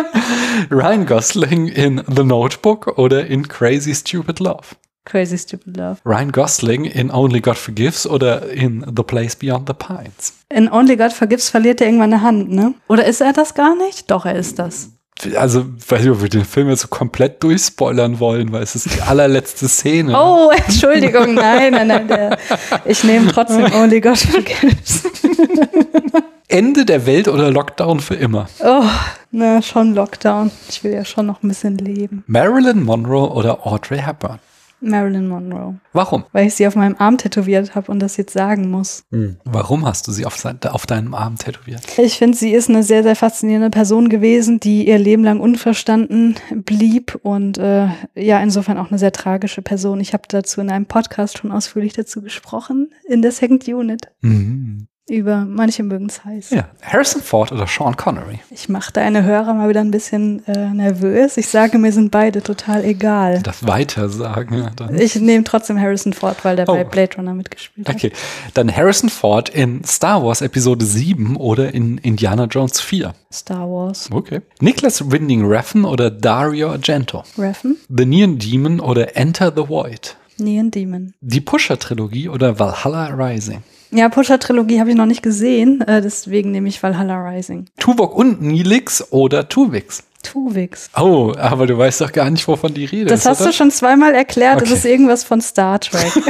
[0.71, 4.75] Ryan Gosling in The Notebook oder in Crazy Stupid Love?
[5.05, 5.97] Crazy Stupid Love.
[6.03, 10.33] Ryan Gosling in Only God Forgives oder in The Place Beyond the Pines?
[10.49, 12.73] In Only God Forgives verliert er irgendwann eine Hand, ne?
[12.87, 14.09] Oder ist er das gar nicht?
[14.09, 14.89] Doch, er ist das.
[15.35, 18.93] Also, weiß nicht, ob wir den Film jetzt so komplett durchspoilern wollen, weil es ist
[18.93, 20.13] die allerletzte Szene.
[20.19, 22.07] Oh, Entschuldigung, nein, nein, nein.
[22.07, 22.37] Der,
[22.85, 25.03] ich nehme trotzdem Only God Forgives.
[26.47, 28.47] Ende der Welt oder Lockdown für immer?
[28.59, 28.83] Oh,
[29.31, 30.51] na, schon Lockdown.
[30.69, 32.23] Ich will ja schon noch ein bisschen leben.
[32.27, 34.39] Marilyn Monroe oder Audrey Hepburn?
[34.83, 35.75] Marilyn Monroe.
[35.93, 36.25] Warum?
[36.31, 39.05] Weil ich sie auf meinem Arm tätowiert habe und das jetzt sagen muss.
[39.45, 41.81] Warum hast du sie auf, auf deinem Arm tätowiert?
[41.97, 46.35] Ich finde, sie ist eine sehr, sehr faszinierende Person gewesen, die ihr Leben lang unverstanden
[46.51, 49.99] blieb und äh, ja, insofern auch eine sehr tragische Person.
[49.99, 54.11] Ich habe dazu in einem Podcast schon ausführlich dazu gesprochen, in der Second Unit.
[54.21, 54.87] Mhm.
[55.09, 56.51] Über manche mögen es heiß.
[56.51, 58.39] Ja, Harrison Ford oder Sean Connery?
[58.51, 61.35] Ich mache deine Hörer mal wieder ein bisschen äh, nervös.
[61.35, 63.41] Ich sage, mir sind beide total egal.
[63.43, 64.59] Das weiter sagen.
[64.59, 64.97] Ja, dann.
[64.97, 66.73] Ich nehme trotzdem Harrison Ford, weil der Oh.
[66.73, 67.95] bei Blade Runner mitgespielt hat.
[67.95, 68.13] Okay,
[68.53, 73.13] dann Harrison Ford in Star Wars Episode 7 oder in Indiana Jones 4.
[73.29, 74.09] Star Wars.
[74.09, 74.39] Okay.
[74.61, 77.23] Nicholas Winding Refn oder Dario Argento?
[77.37, 77.75] Reffen?
[77.89, 80.15] The Neon Demon oder Enter the Void?
[80.39, 81.13] Neon Demon.
[81.21, 83.63] Die Pusher-Trilogie oder Valhalla Rising?
[83.91, 87.65] Ja, Pusher-Trilogie habe ich noch nicht gesehen, äh, deswegen nehme ich Valhalla Rising.
[87.79, 90.03] Tuvok und Nilix oder Tuvix?
[90.23, 90.89] Tuvix.
[90.97, 93.49] Oh, aber du weißt doch gar nicht, wovon die Rede Das ist, hast oder?
[93.51, 94.61] du schon zweimal erklärt.
[94.61, 94.77] Das Okay.
[94.77, 96.11] ist irgendwas von Star Trek.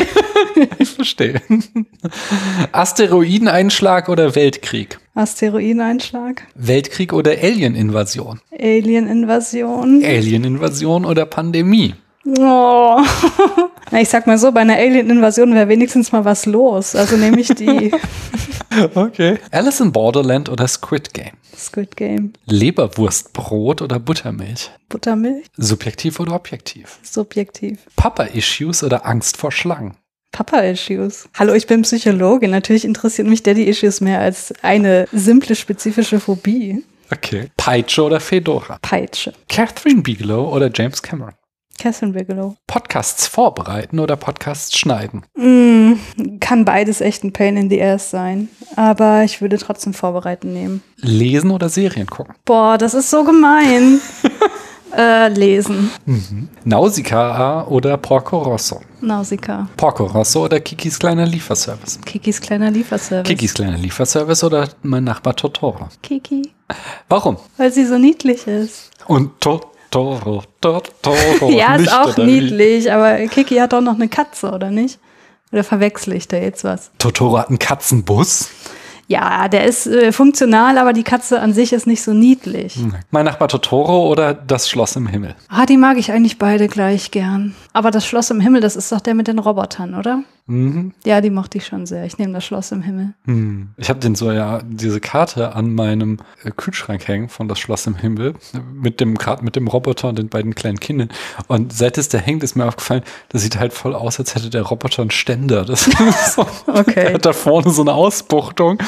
[0.78, 1.42] Ich verstehe.
[2.72, 5.00] Asteroideneinschlag oder Weltkrieg?
[5.16, 6.44] Asteroideneinschlag.
[6.56, 8.40] Weltkrieg oder Alien-Invasion?
[8.60, 10.04] Alien-Invasion.
[10.04, 11.96] Alien-Invasion oder Pandemie?
[12.26, 13.02] Oh.
[13.92, 16.96] Na, ich sag mal so, bei einer Alien-Invasion wäre wenigstens mal was los.
[16.96, 17.92] Also nehme ich die
[18.96, 19.38] Okay.
[19.52, 21.34] Alice in Borderland oder Squid Game?
[21.56, 22.34] Squid Game.
[22.46, 24.72] Leberwurstbrot oder Buttermilch?
[24.90, 25.46] Buttermilch.
[25.58, 26.98] Subjektiv oder objektiv?
[27.04, 27.80] Subjektiv.
[27.96, 29.96] Papa-Issues oder Angst vor Schlangen?
[30.32, 31.30] Papa-Issues.
[31.36, 32.50] Hallo, ich bin Psychologin.
[32.50, 36.84] Natürlich interessiert mich Daddy-Issues mehr als eine simple, spezifische Phobie.
[37.12, 37.52] Okay.
[37.58, 38.80] Peitsche oder Fedora?
[38.82, 39.34] Peitsche.
[39.50, 41.36] Catherine Bigelow oder James Cameron?
[41.84, 42.56] Catherine Bigelow.
[42.66, 45.24] Podcasts vorbereiten oder Podcasts schneiden?
[45.36, 45.96] Mm,
[46.40, 48.48] kann beides echt ein Pain in the Ass sein.
[48.78, 50.82] Aber ich würde trotzdem Vorbereiten nehmen.
[50.96, 52.36] Lesen oder Serien gucken?
[52.46, 54.00] Boah, das ist so gemein.
[54.98, 55.92] äh, lesen.
[56.64, 58.80] Nausicaa oder Porco Rosso?
[59.02, 59.68] Nausicaa.
[59.76, 62.00] Porco Rosso oder Kikis kleiner Lieferservice?
[62.06, 63.28] Kikis kleiner Lieferservice.
[63.28, 65.90] Kikis kleiner Lieferservice oder mein Nachbar Totoro?
[66.02, 66.50] Kiki.
[67.10, 67.36] Warum?
[67.58, 68.90] Weil sie so niedlich ist.
[69.06, 70.44] Und Totoro, Totoro.
[71.50, 72.24] ja, ist auch wie?
[72.24, 74.98] niedlich, aber Kiki hat doch noch eine Katze, oder nicht?
[75.52, 76.90] Oder verwechsel ich da jetzt was?
[76.98, 78.50] Totoro hat einen Katzenbus.
[79.08, 82.80] Ja, der ist äh, funktional, aber die Katze an sich ist nicht so niedlich.
[83.12, 85.36] Mein Nachbar Totoro oder das Schloss im Himmel?
[85.50, 87.54] Ah, die mag ich eigentlich beide gleich gern.
[87.74, 90.24] Aber das Schloss im Himmel, das ist doch der mit den Robotern, oder?
[90.46, 90.92] Mhm.
[91.06, 92.06] Ja, die mochte ich schon sehr.
[92.06, 93.14] Ich nehme das Schloss im Himmel.
[93.26, 93.70] Hm.
[93.78, 97.88] Ich habe den so ja diese Karte an meinem äh, Kühlschrank hängen von das Schloss
[97.88, 98.34] im Himmel
[98.74, 101.10] mit dem gerade mit dem Roboter und den beiden kleinen Kindern.
[101.48, 104.50] Und seit es da hängt, ist mir aufgefallen, das sieht halt voll aus, als hätte
[104.50, 105.64] der Roboter einen Ständer.
[105.64, 107.06] Das ist so, Okay.
[107.06, 108.80] Der hat da vorne so eine Ausbuchtung.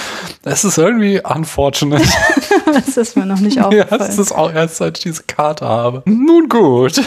[0.41, 2.05] Das ist irgendwie unfortunate.
[2.65, 3.99] Das ist mir noch nicht ja, aufgefallen.
[3.99, 6.03] das ist auch erst seit ich diese Karte habe.
[6.05, 7.01] Nun gut.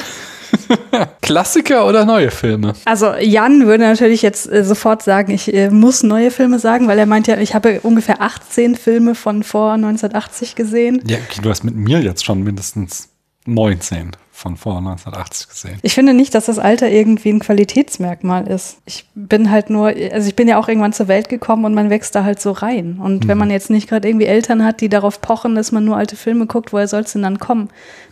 [1.23, 2.75] Klassiker oder neue Filme?
[2.85, 6.99] Also Jan würde natürlich jetzt äh, sofort sagen, ich äh, muss neue Filme sagen, weil
[6.99, 11.03] er meint ja, ich habe ungefähr 18 Filme von vor 1980 gesehen.
[11.07, 13.09] Ja, okay, du hast mit mir jetzt schon mindestens
[13.47, 15.79] 19 von vor 1980 gesehen.
[15.83, 18.79] Ich finde nicht, dass das Alter irgendwie ein Qualitätsmerkmal ist.
[18.85, 21.91] Ich bin halt nur, also ich bin ja auch irgendwann zur Welt gekommen und man
[21.91, 23.01] wächst da halt so rein.
[23.03, 25.97] Und wenn man jetzt nicht gerade irgendwie Eltern hat, die darauf pochen, dass man nur
[25.97, 27.69] alte Filme guckt, woher soll es denn dann kommen?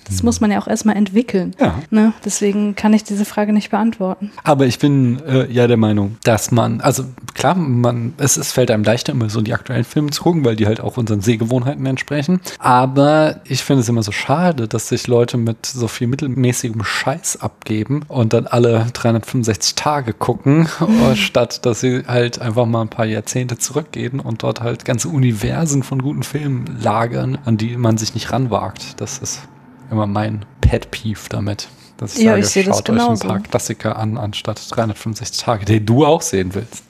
[0.08, 1.54] Das muss man ja auch erstmal entwickeln.
[1.58, 1.82] Ja.
[1.90, 2.12] Ne?
[2.24, 4.30] Deswegen kann ich diese Frage nicht beantworten.
[4.44, 7.04] Aber ich bin äh, ja der Meinung, dass man, also
[7.34, 10.56] klar, man, es, es fällt einem leichter, immer so die aktuellen Filme zu gucken, weil
[10.56, 12.40] die halt auch unseren Sehgewohnheiten entsprechen.
[12.58, 17.40] Aber ich finde es immer so schade, dass sich Leute mit so viel mittelmäßigem Scheiß
[17.40, 20.68] abgeben und dann alle 365 Tage gucken,
[21.14, 25.82] statt dass sie halt einfach mal ein paar Jahrzehnte zurückgehen und dort halt ganze Universen
[25.82, 29.00] von guten Filmen lagern, an die man sich nicht ranwagt.
[29.00, 29.42] Das ist
[29.90, 31.68] immer mein Pet Peeve damit.
[31.96, 35.42] Dass ich Ja, sage, ich sehe das schaut euch ein paar Klassiker an, anstatt 365
[35.42, 36.84] Tage, den du auch sehen willst.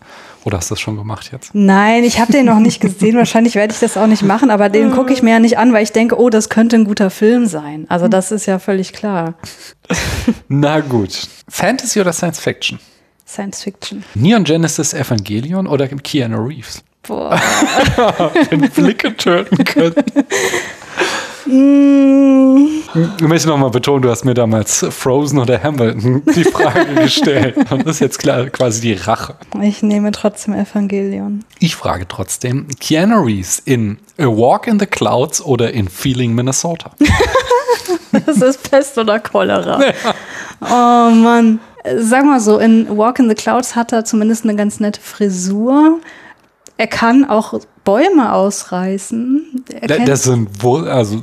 [0.44, 1.50] Oder hast du das schon gemacht jetzt?
[1.54, 3.16] Nein, ich habe den noch nicht gesehen.
[3.16, 5.72] Wahrscheinlich werde ich das auch nicht machen, aber den gucke ich mir ja nicht an,
[5.72, 7.86] weil ich denke, oh, das könnte ein guter Film sein.
[7.88, 9.34] Also das ist ja völlig klar.
[10.48, 11.28] Na gut.
[11.48, 12.78] Fantasy oder Science Fiction?
[13.26, 14.04] Science Fiction.
[14.14, 16.84] Neon Genesis Evangelion oder Keanu Reeves?
[17.02, 17.40] Boah.
[18.50, 19.94] Wenn Blicke töten können.
[21.46, 22.66] Mm,
[23.18, 27.56] Ich möchte nochmal betonen, du hast mir damals Frozen oder Hamilton die Frage gestellt.
[27.70, 29.34] Und das ist jetzt klar, quasi die Rache.
[29.62, 31.44] ich nehme trotzdem Evangelion.
[31.58, 36.90] Ich frage trotzdem, Keanu Reeves in A Walk in the Clouds oder in Feeling Minnesota?
[38.24, 39.78] Das ist Pest oder Cholera.
[40.60, 41.60] Oh Mann.
[41.98, 45.98] Sag mal so, in Walk in the Clouds hat er zumindest eine ganz nette Frisur.
[46.78, 49.64] Er kann auch Bäume ausreißen.
[49.72, 51.22] Er, Da- kennt, Das sind wohl, also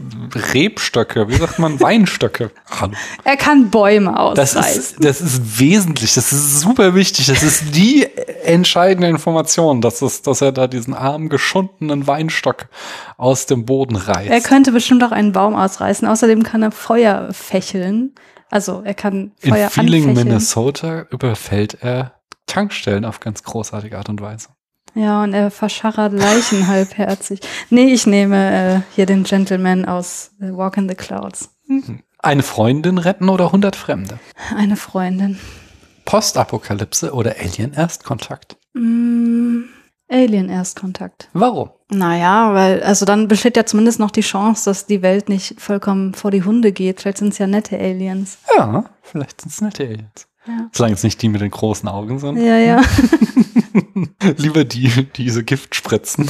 [0.53, 2.49] Rebstöcke, wie sagt man, Weinstöcke.
[2.79, 2.93] Hallo.
[3.23, 4.79] er kann Bäume Das ausreißen.
[4.81, 7.27] ist, das ist wesentlich, das ist super wichtig.
[7.27, 8.07] Das ist die
[8.43, 12.67] entscheidende Information, dass, es, dass er da diesen armen, geschundenen Weinstock
[13.17, 14.29] aus dem Boden reißt.
[14.31, 16.07] Er könnte bestimmt auch einen Baum ausreißen.
[16.07, 18.15] Außerdem kann er Feuer fächeln.
[18.49, 20.27] Also er kann In Feuer Feeling anfächeln.
[20.27, 22.13] Minnesota überfällt er
[22.45, 24.49] Tankstellen auf ganz großartige Art und Weise.
[24.95, 27.39] Ja, und er verscharrt Leichen halbherzig.
[27.69, 28.37] Nee, ich nehme
[28.75, 31.49] äh, hier den Gentleman aus äh, Walk in the Clouds.
[32.19, 34.19] Eine Freundin retten oder 100 Fremde?
[34.55, 35.39] Eine Freundin.
[36.05, 38.57] Postapokalypse oder Alien-Erstkontakt?
[38.73, 39.63] Mm,
[40.09, 41.29] Alien Erstkontakt.
[41.33, 41.71] Warum?
[41.89, 46.13] Naja, weil, also dann besteht ja zumindest noch die Chance, dass die Welt nicht vollkommen
[46.13, 47.01] vor die Hunde geht.
[47.01, 48.37] Vielleicht sind es ja nette Aliens.
[48.57, 50.27] Ja, vielleicht sind es nette Aliens.
[50.47, 50.69] Ja.
[50.71, 52.37] Solange es nicht die mit den großen Augen sind.
[52.37, 52.81] Ja, ja.
[54.37, 56.29] Lieber die, die diese Giftspritzen,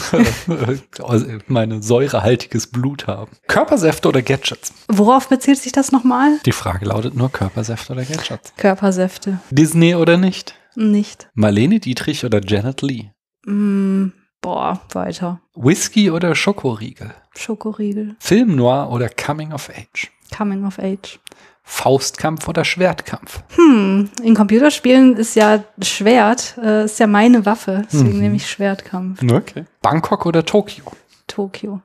[1.48, 3.32] meine säurehaltiges Blut haben.
[3.48, 4.74] Körpersäfte oder Gadgets?
[4.88, 6.40] Worauf bezieht sich das nochmal?
[6.46, 8.54] Die Frage lautet nur Körpersäfte oder Gadgets.
[8.58, 9.40] Körpersäfte.
[9.50, 10.56] Disney oder nicht?
[10.76, 11.30] Nicht.
[11.34, 13.12] Marlene Dietrich oder Janet Lee?
[13.46, 14.08] Mm,
[14.42, 15.42] boah, weiter.
[15.56, 17.14] Whisky oder Schokoriegel?
[17.36, 18.16] Schokoriegel.
[18.20, 20.10] Film Noir oder Coming of Age?
[20.36, 21.20] Coming of Age.
[21.64, 23.42] Faustkampf oder Schwertkampf?
[23.56, 27.84] Hm, in Computerspielen ist ja Schwert, äh, ist ja meine Waffe.
[27.92, 28.20] Deswegen Mhm.
[28.20, 29.22] nehme ich Schwertkampf.
[29.24, 29.66] Okay.
[29.82, 30.84] Bangkok oder Tokio?
[31.28, 31.82] Tokio.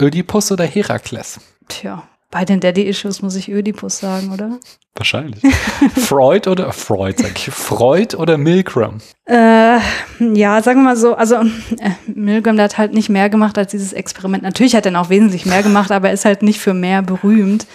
[0.00, 1.40] Ödipus oder Herakles?
[1.68, 4.58] Tja, bei den Daddy-Issues muss ich Ödipus sagen, oder?
[4.94, 5.42] Wahrscheinlich.
[5.96, 7.50] Freud oder Freud, sag ich.
[7.50, 8.98] Freud oder Milgram?
[9.26, 9.78] Äh,
[10.20, 11.44] ja, sagen wir mal so, also äh,
[12.06, 14.42] Milgram der hat halt nicht mehr gemacht als dieses Experiment.
[14.42, 17.66] Natürlich hat er noch wesentlich mehr gemacht, aber er ist halt nicht für mehr berühmt.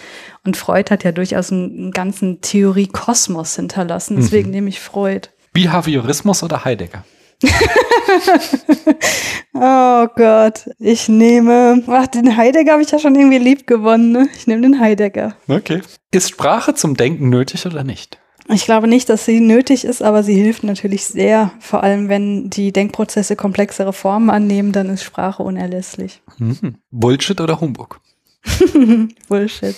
[0.45, 4.17] Und Freud hat ja durchaus einen, ganzen Theorie-Kosmos hinterlassen.
[4.17, 5.29] Deswegen nehme ich Freud.
[5.53, 7.03] Behaviorismus oder Heidegger?
[9.55, 11.83] Oh Gott, ich nehme.
[11.87, 14.11] Ach, den Heidegger habe ich ja schon irgendwie lieb gewonnen.
[14.11, 14.27] Ne?
[14.35, 15.35] Ich nehme den Heidegger.
[15.47, 15.81] Okay.
[16.11, 18.19] Ist Sprache zum Denken nötig oder nicht?
[18.49, 21.51] Ich glaube nicht, dass sie nötig ist, aber sie hilft natürlich sehr.
[21.59, 26.21] Vor allem, wenn die Denkprozesse komplexere Formen annehmen, dann ist Sprache unerlässlich.
[26.39, 26.77] Mhm.
[26.89, 28.01] Bullshit oder Humbug?
[29.27, 29.75] Bullshit.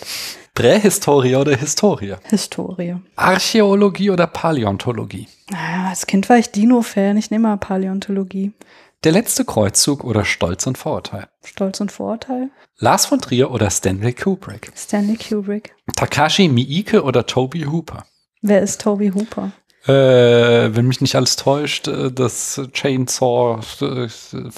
[0.54, 2.16] Prähistorie oder Historie?
[2.30, 2.96] Historie.
[3.16, 5.28] Archäologie oder Paläontologie?
[5.54, 7.18] Ah, Als Kind war ich Dino-Fan.
[7.18, 8.54] Ich nehme mal Paläontologie.
[9.04, 11.28] Der letzte Kreuzzug oder Stolz und Vorurteil?
[11.44, 12.50] Stolz und Vorurteil.
[12.78, 14.72] Lars von Trier oder Stanley Kubrick?
[14.76, 15.76] Stanley Kubrick.
[15.96, 18.06] Takashi Miike oder Toby Hooper?
[18.42, 19.52] Wer ist Toby Hooper?
[19.88, 24.08] Äh, wenn mich nicht alles täuscht, äh, das Chainsaw, äh,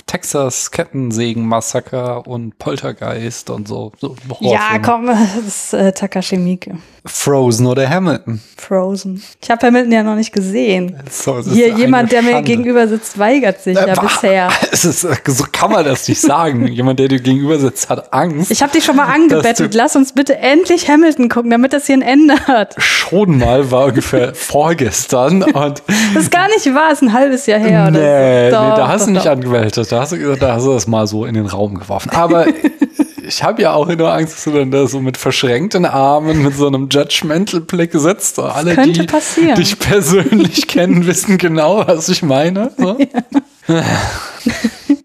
[0.06, 3.92] Texas Kettensägen-Massaker und Poltergeist und so.
[4.00, 6.78] so Ja, komm, das ist äh, Takashi Miike.
[7.06, 8.42] Frozen oder Hamilton.
[8.58, 9.22] Frozen.
[9.42, 10.98] Ich habe Hamilton ja noch nicht gesehen.
[11.10, 12.46] So, Hier jemand, der mir Schande.
[12.50, 14.50] gegenüber sitzt, weigert sich Äh, ja bisher.
[14.72, 16.68] Ist, so kann man das nicht sagen.
[16.72, 18.52] Jemand, der dir gegenüber sitzt, hat Angst.
[18.52, 19.74] Ich habe dich schon mal angebettet.
[19.74, 22.76] Lass uns bitte endlich Hamilton gucken, damit das hier ein Ende hat.
[22.80, 27.60] schon mal war ungefähr vorgestern und Das ist gar nicht wahr, ist ein halbes Jahr
[27.60, 27.90] her.
[27.92, 28.56] nee, oder nee, so.
[28.56, 29.32] Doch, da hast doch, du nicht doch.
[29.32, 29.92] angemeldet.
[29.92, 32.10] Da hast du, da hast du das mal so in den Raum geworfen.
[32.12, 32.46] Aber
[33.28, 36.56] ich habe ja auch nur Angst, dass du dann da so mit verschränkten Armen, mit
[36.56, 38.40] so einem Judgmental Blick sitzt.
[38.40, 39.56] Alle, könnte die passieren.
[39.56, 42.72] dich persönlich kennen, wissen genau, was ich meine.
[42.78, 42.98] So.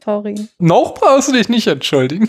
[0.04, 0.34] Sorry.
[0.58, 2.28] Noch brauchst du dich nicht entschuldigen.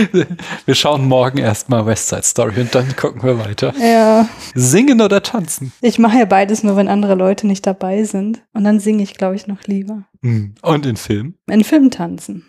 [0.66, 3.72] Wir schauen morgen erstmal West Side Story und dann gucken wir weiter.
[3.80, 5.72] Ja, Singen oder tanzen?
[5.80, 8.42] ich mache ja beides nur, wenn andere Leute nicht dabei sind.
[8.52, 10.04] Und dann singe ich, glaube ich, noch lieber.
[10.22, 10.54] Hm.
[10.62, 11.34] Und in Film?
[11.48, 12.44] In Film tanzen.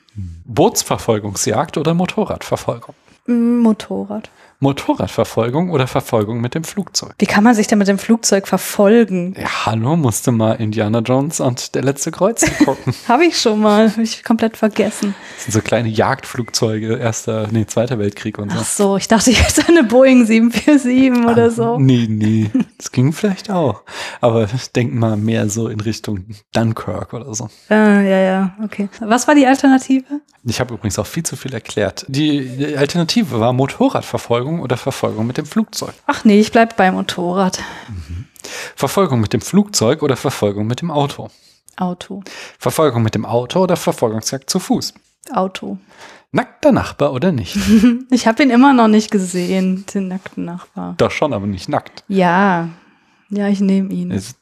[0.46, 2.96] Bootsverfolgungsjagd oder Motorradverfolgung?
[3.26, 4.30] Mm, Motorrad.
[4.64, 7.14] Motorradverfolgung oder Verfolgung mit dem Flugzeug?
[7.20, 9.36] Wie kann man sich denn mit dem Flugzeug verfolgen?
[9.38, 12.94] Ja, hallo, musste mal Indiana Jones und der letzte Kreuz gucken.
[13.08, 13.92] Habe ich schon mal.
[13.92, 15.14] Habe ich komplett vergessen.
[15.36, 18.58] Das sind so kleine Jagdflugzeuge, erster, nee, zweiter Weltkrieg und so.
[18.60, 21.78] Ach so, ich dachte jetzt eine Boeing 747 oder so.
[21.78, 23.84] Nee, nee, das ging vielleicht auch.
[24.22, 27.50] Aber ich denke mal mehr so in Richtung Dunkirk oder so.
[27.68, 28.88] Ah, ja, ja, okay.
[29.02, 30.22] Was war die Alternative?
[30.46, 32.06] Ich habe übrigens auch viel zu viel erklärt.
[32.10, 35.94] Die Alternative war Motorradverfolgung oder Verfolgung mit dem Flugzeug.
[36.08, 37.60] Ach nee, ich bleib beim Motorrad.
[38.76, 41.30] Verfolgung mit dem Flugzeug oder Verfolgung mit dem Auto.
[41.78, 42.24] Auto.
[42.60, 44.94] Verfolgung mit dem Auto oder Verfolgungsjagd zu Fuß.
[45.32, 45.78] Auto.
[46.32, 47.58] Nackter Nachbar oder nicht?
[48.10, 50.96] Ich habe ihn immer noch nicht gesehen, den nackten Nachbar.
[50.98, 52.04] Doch schon, aber nicht nackt.
[52.08, 52.70] Ja.
[53.30, 54.10] Ja, ich nehme ihn.
[54.10, 54.36] Das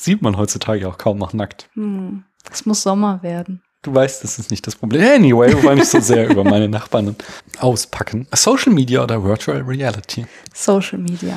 [0.00, 1.68] sieht man heutzutage auch kaum noch nackt.
[1.74, 2.24] Hm.
[2.52, 3.62] Es muss Sommer werden.
[3.82, 5.02] Du weißt, das ist nicht das Problem.
[5.02, 7.14] Anyway, wir wollen nicht so sehr über meine Nachbarn
[7.58, 8.26] auspacken.
[8.34, 10.26] Social Media oder Virtual Reality.
[10.52, 11.34] Social Media.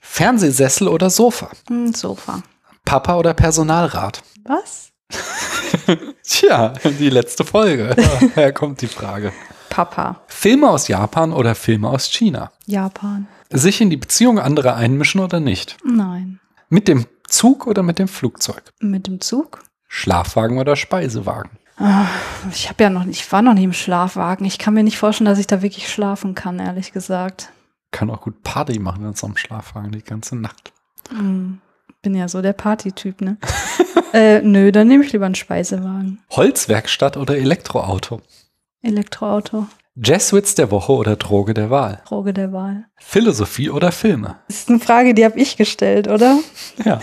[0.00, 1.50] Fernsehsessel oder Sofa.
[1.68, 2.42] Hm, Sofa.
[2.84, 4.22] Papa oder Personalrat.
[4.44, 4.90] Was?
[6.22, 7.94] Tja, die letzte Folge.
[8.34, 9.32] Daher kommt die Frage.
[9.68, 10.22] Papa.
[10.28, 12.52] Filme aus Japan oder Filme aus China?
[12.66, 13.26] Japan.
[13.50, 15.76] Sich in die Beziehung anderer einmischen oder nicht?
[15.84, 16.40] Nein.
[16.68, 18.62] Mit dem Zug oder mit dem Flugzeug?
[18.80, 19.62] Mit dem Zug?
[19.88, 21.50] Schlafwagen oder Speisewagen?
[22.52, 24.44] Ich habe ja noch ich war noch nie im Schlafwagen.
[24.44, 27.52] Ich kann mir nicht vorstellen, dass ich da wirklich schlafen kann, ehrlich gesagt.
[27.90, 30.72] Kann auch gut Party machen in so einem Schlafwagen die ganze Nacht.
[31.10, 31.60] Hm.
[32.02, 33.38] Bin ja so der Partytyp, ne?
[34.12, 36.20] äh, nö, dann nehme ich lieber einen Speisewagen.
[36.30, 38.20] Holzwerkstatt oder Elektroauto?
[38.82, 39.66] Elektroauto.
[39.96, 42.02] Jazzwitz der Woche oder Droge der Wahl?
[42.06, 42.84] Droge der Wahl.
[42.98, 44.36] Philosophie oder Filme?
[44.46, 46.38] Das ist eine Frage, die habe ich gestellt, oder?
[46.84, 47.00] Ja,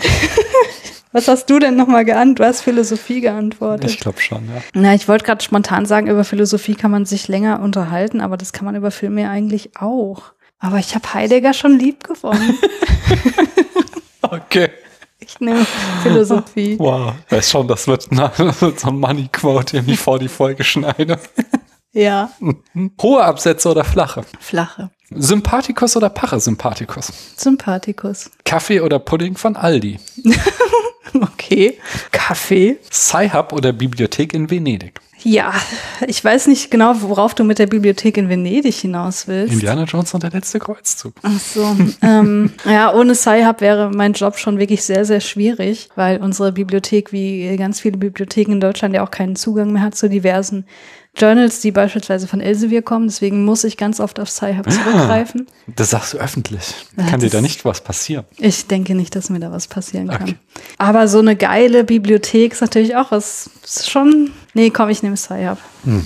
[1.16, 2.38] Was hast du denn nochmal geantwortet?
[2.40, 3.90] Du hast Philosophie geantwortet.
[3.90, 4.60] ich glaube schon, ja.
[4.74, 8.52] Na, ich wollte gerade spontan sagen, über Philosophie kann man sich länger unterhalten, aber das
[8.52, 10.34] kann man über Filme ja eigentlich auch.
[10.58, 12.58] Aber ich habe Heidegger schon lieb gewonnen.
[14.22, 14.70] Okay.
[15.20, 15.64] Ich nehme
[16.02, 16.76] Philosophie.
[16.80, 17.14] Wow.
[17.30, 20.28] Weiß schon, das wird, na, das wird so ein Money Quote, den ich vor die
[20.28, 21.18] Folge schneide.
[21.92, 22.30] Ja.
[23.00, 24.22] Hohe Absätze oder flache?
[24.40, 24.90] Flache.
[25.10, 27.12] Sympathikus oder Parasympathikus?
[27.36, 28.30] Sympathikus.
[28.44, 29.98] Kaffee oder Pudding von Aldi?
[31.36, 31.78] Okay.
[32.12, 32.78] Kaffee.
[32.90, 35.00] Sci-Hub oder Bibliothek in Venedig?
[35.22, 35.52] Ja,
[36.06, 39.54] ich weiß nicht genau, worauf du mit der Bibliothek in Venedig hinaus willst.
[39.54, 41.14] Indiana Jones und der letzte Kreuzzug.
[41.22, 41.76] Ach so.
[42.02, 47.12] ähm, ja, ohne Sci-Hub wäre mein Job schon wirklich sehr, sehr schwierig, weil unsere Bibliothek,
[47.12, 50.66] wie ganz viele Bibliotheken in Deutschland, ja auch keinen Zugang mehr hat zu diversen
[51.16, 53.06] Journals, die beispielsweise von Elsevier kommen.
[53.08, 55.46] Deswegen muss ich ganz oft auf Sci-Hub zurückgreifen.
[55.66, 56.74] Das sagst du öffentlich.
[56.96, 58.24] Kann dir da nicht was passieren?
[58.38, 60.22] Ich denke nicht, dass mir da was passieren kann.
[60.22, 60.34] Okay.
[60.78, 65.16] Aber so eine geile Bibliothek ist natürlich auch was, ist schon, nee, komm, ich nehme
[65.16, 65.58] Sci-Hub.
[65.84, 66.04] Mhm.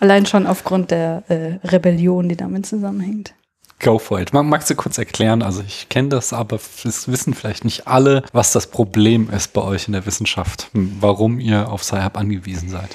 [0.00, 3.34] Allein schon aufgrund der äh, Rebellion, die damit zusammenhängt.
[3.80, 4.32] Go for it.
[4.32, 5.42] Mag- Magst du kurz erklären?
[5.42, 9.62] Also ich kenne das, aber es wissen vielleicht nicht alle, was das Problem ist bei
[9.62, 12.88] euch in der Wissenschaft, hm, warum ihr auf Sci-Hub angewiesen seid.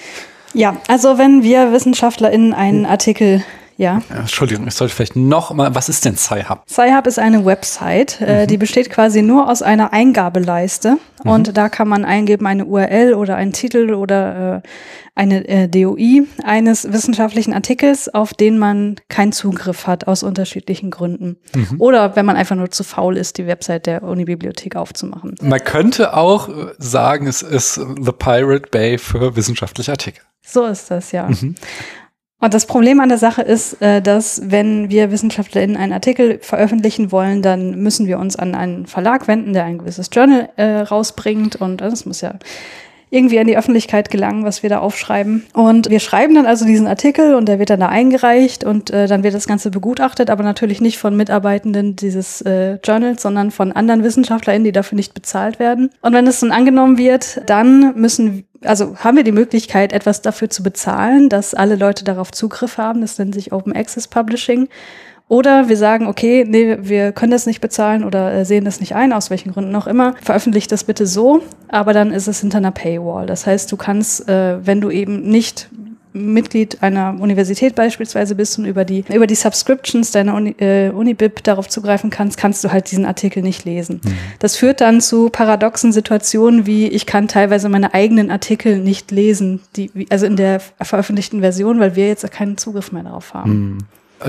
[0.53, 3.43] Ja, also wenn wir WissenschaftlerInnen einen Artikel,
[3.77, 6.63] ja, Entschuldigung, ich sollte vielleicht noch mal, was ist denn Sci-Hub?
[6.69, 11.87] Sci-Hub ist eine Website, äh, die besteht quasi nur aus einer Eingabeleiste und da kann
[11.87, 14.67] man eingeben eine URL oder einen Titel oder äh,
[15.15, 21.37] eine äh, DOI eines wissenschaftlichen Artikels, auf den man keinen Zugriff hat aus unterschiedlichen Gründen.
[21.77, 25.35] Oder wenn man einfach nur zu faul ist, die Website der Unibibliothek aufzumachen.
[25.41, 30.21] Man könnte auch äh, sagen, es ist The Pirate Bay für wissenschaftliche Artikel.
[30.45, 31.29] So ist das ja.
[32.43, 37.13] Und das Problem an der Sache ist, äh, dass wenn wir WissenschaftlerInnen einen Artikel veröffentlichen
[37.13, 41.55] wollen, dann müssen wir uns an einen Verlag wenden, der ein gewisses Journal äh, rausbringt.
[41.55, 42.33] Und das muss ja
[43.13, 45.45] irgendwie an die Öffentlichkeit gelangen, was wir da aufschreiben.
[45.53, 49.07] Und wir schreiben dann also diesen Artikel und der wird dann da eingereicht und äh,
[49.07, 53.71] dann wird das Ganze begutachtet, aber natürlich nicht von Mitarbeitenden dieses äh, Journals, sondern von
[53.71, 55.91] anderen WissenschaftlerInnen, die dafür nicht bezahlt werden.
[56.01, 60.49] Und wenn es dann angenommen wird, dann müssen also haben wir die Möglichkeit, etwas dafür
[60.49, 63.01] zu bezahlen, dass alle Leute darauf Zugriff haben.
[63.01, 64.69] Das nennt sich Open Access Publishing.
[65.29, 68.93] Oder wir sagen, okay, nee, wir können das nicht bezahlen oder äh, sehen das nicht
[68.93, 70.15] ein, aus welchen Gründen auch immer.
[70.21, 73.25] Veröffentlicht das bitte so, aber dann ist es hinter einer Paywall.
[73.25, 75.69] Das heißt, du kannst, äh, wenn du eben nicht
[76.13, 81.43] Mitglied einer Universität beispielsweise bist und über die, über die Subscriptions deiner Uni, äh, Unibib
[81.43, 84.01] darauf zugreifen kannst, kannst du halt diesen Artikel nicht lesen.
[84.03, 84.13] Mhm.
[84.39, 89.61] Das führt dann zu paradoxen Situationen wie, ich kann teilweise meine eigenen Artikel nicht lesen,
[89.75, 93.51] die, also in der veröffentlichten Version, weil wir jetzt keinen Zugriff mehr darauf haben.
[93.51, 93.77] Mhm.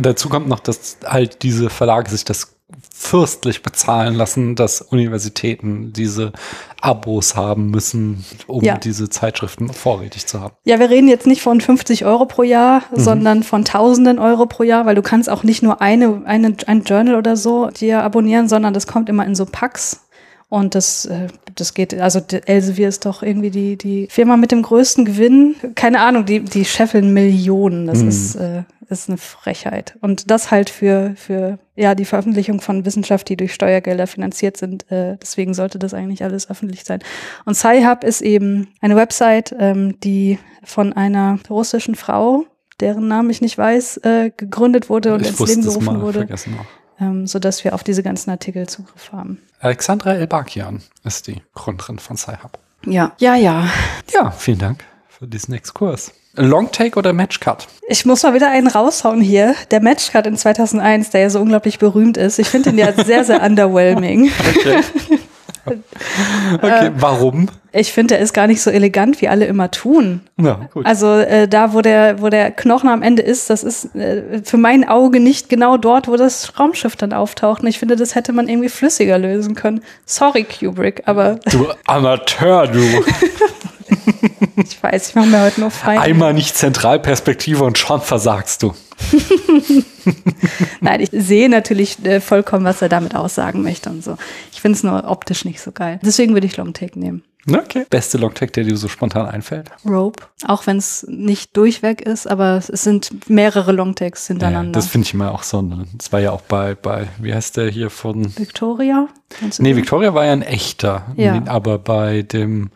[0.01, 2.55] Dazu kommt noch, dass halt diese Verlage sich das
[2.93, 6.33] fürstlich bezahlen lassen, dass Universitäten diese
[6.81, 8.79] Abos haben müssen, um ja.
[8.79, 10.55] diese Zeitschriften vorrätig zu haben.
[10.65, 13.01] Ja, wir reden jetzt nicht von 50 Euro pro Jahr, mhm.
[13.01, 16.83] sondern von Tausenden Euro pro Jahr, weil du kannst auch nicht nur eine, eine, ein
[16.85, 20.01] Journal oder so dir abonnieren, sondern das kommt immer in so Packs.
[20.49, 24.63] Und das, äh, das geht, also Elsevier ist doch irgendwie die, die Firma mit dem
[24.63, 25.57] größten Gewinn.
[25.75, 27.87] Keine Ahnung, die, die scheffeln Millionen.
[27.87, 28.09] Das mhm.
[28.09, 29.97] ist, äh, ist eine Frechheit.
[30.01, 34.91] Und das halt für, für ja, die Veröffentlichung von Wissenschaft, die durch Steuergelder finanziert sind.
[34.91, 37.01] Äh, deswegen sollte das eigentlich alles öffentlich sein.
[37.45, 42.45] Und Sci-Hub ist eben eine Website, ähm, die von einer russischen Frau,
[42.81, 46.19] deren Namen ich nicht weiß, äh, gegründet wurde und ich ins Leben gerufen wurde.
[46.21, 46.67] Vergessen noch
[47.01, 49.41] ähm, sodass wir auf diese ganzen Artikel Zugriff haben.
[49.61, 52.59] Alexandra Elbakian ist die Gründerin von Sci-Hub.
[52.87, 53.69] Ja, ja, ja.
[54.13, 56.13] Ja, vielen Dank für diesen Exkurs.
[56.37, 57.69] Longtake oder Matchcut?
[57.87, 59.55] Ich muss mal wieder einen raushauen hier.
[59.71, 62.39] Der Matchcut in 2001, der ja so unglaublich berühmt ist.
[62.39, 64.31] Ich finde ihn ja sehr, sehr underwhelming.
[64.57, 64.81] Okay.
[66.57, 67.49] okay, warum?
[67.77, 70.21] Ich finde, er ist gar nicht so elegant, wie alle immer tun.
[70.41, 70.87] Ja, gut.
[70.87, 74.59] Also äh, da, wo der, wo der Knochen am Ende ist, das ist äh, für
[74.59, 77.63] mein Auge nicht genau dort, wo das Raumschiff dann auftaucht.
[77.63, 79.83] Und ich finde, das hätte man irgendwie flüssiger lösen können.
[80.07, 81.41] Sorry, Kubrick, aber.
[81.51, 82.81] Du Amateur, du.
[84.57, 85.99] ich weiß, ich mache mir heute nur frei.
[85.99, 88.73] Einmal nicht Zentralperspektive und schon versagst du.
[90.81, 94.17] Nein, ich sehe natürlich äh, vollkommen, was er damit aussagen möchte und so.
[94.53, 95.99] Ich finde es nur optisch nicht so geil.
[96.03, 97.25] Deswegen würde ich Longtake nehmen.
[97.51, 97.85] Okay.
[97.91, 99.71] Beste Longtake, der dir so spontan einfällt?
[99.85, 100.25] Rope.
[100.47, 104.71] Auch wenn es nicht durchweg ist, aber es sind mehrere Longtakes hintereinander.
[104.71, 105.63] Ja, das finde ich immer auch so.
[105.95, 108.37] Das war ja auch bei, bei, wie heißt der hier von?
[108.39, 109.09] Victoria?
[109.59, 111.07] Nee, Victoria war ja ein echter.
[111.17, 111.43] Ja.
[111.47, 112.71] Aber bei dem,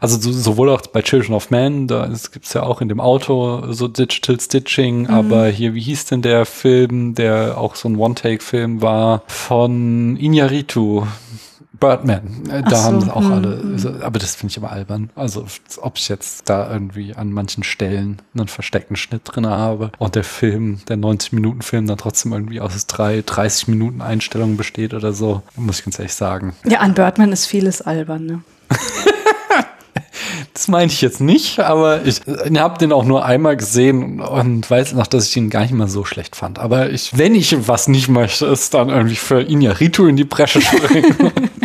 [0.00, 3.00] also so, sowohl auch bei Children of Men, da gibt es ja auch in dem
[3.00, 5.10] Auto so Digital Stitching, mhm.
[5.10, 11.06] aber hier, wie hieß denn der Film, der auch so ein One-Take-Film war, von Inyaritu?
[11.80, 14.02] Birdman, äh, da so, haben sie auch hm, alle, hm.
[14.02, 15.10] aber das finde ich aber albern.
[15.14, 15.46] Also,
[15.80, 20.24] ob ich jetzt da irgendwie an manchen Stellen einen versteckten Schnitt drin habe und der
[20.24, 25.78] Film, der 90-Minuten-Film dann trotzdem irgendwie aus drei 30 Minuten Einstellungen besteht oder so, muss
[25.78, 26.54] ich ganz ehrlich sagen.
[26.64, 28.42] Ja, an Birdman ist vieles albern, ne?
[30.58, 34.68] Das meine ich jetzt nicht, aber ich, ich habe den auch nur einmal gesehen und
[34.68, 36.58] weiß noch, dass ich ihn gar nicht mal so schlecht fand.
[36.58, 40.60] Aber ich, wenn ich was nicht möchte, ist dann irgendwie für Inyaritu in die Bresche
[40.60, 41.14] springen.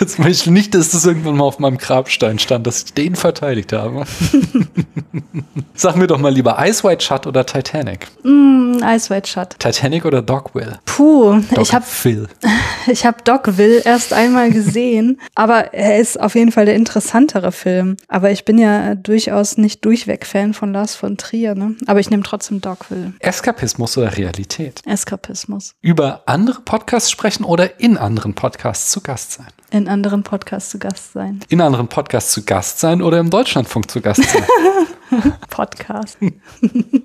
[0.00, 3.16] Jetzt möchte ich nicht, dass das irgendwann mal auf meinem Grabstein stand, dass ich den
[3.16, 4.04] verteidigt habe.
[5.74, 8.08] Sag mir doch mal lieber Ice White Shut oder Titanic?
[8.22, 9.58] Mm, Ice White Shut.
[9.58, 10.78] Titanic oder Dogville?
[10.84, 12.28] Puh, Dog ich habe Phil.
[12.88, 17.96] Ich habe Dogville erst einmal gesehen, aber er ist auf jeden Fall der interessantere Film.
[18.08, 21.76] Aber ich bin ja durchaus nicht durchweg Fan von Lars von Trier, ne?
[21.86, 23.12] Aber ich nehme trotzdem Dogville.
[23.20, 24.80] Eskapismus oder Realität?
[24.84, 25.74] Eskapismus.
[25.80, 29.46] Über andere Podcasts sprechen oder in anderen Podcasts zu Gast sein?
[29.70, 31.40] In anderen Podcasts zu Gast sein.
[31.48, 34.44] In anderen Podcasts zu Gast sein oder im Deutschlandfunk zu Gast sein?
[35.50, 36.18] Podcast.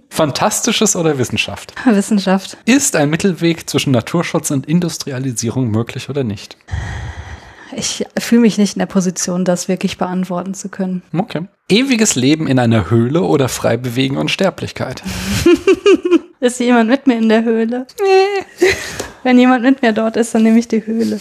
[0.09, 1.73] Fantastisches oder Wissenschaft?
[1.85, 2.57] Wissenschaft.
[2.65, 6.57] Ist ein Mittelweg zwischen Naturschutz und Industrialisierung möglich oder nicht?
[7.75, 11.03] Ich fühle mich nicht in der Position, das wirklich beantworten zu können.
[11.15, 11.47] Okay.
[11.69, 15.03] Ewiges Leben in einer Höhle oder frei bewegen und Sterblichkeit?
[16.39, 17.87] Ist jemand mit mir in der Höhle?
[18.01, 18.67] Nee.
[19.27, 21.19] Wenn jemand mit mir dort ist, dann nehme ich die Höhle.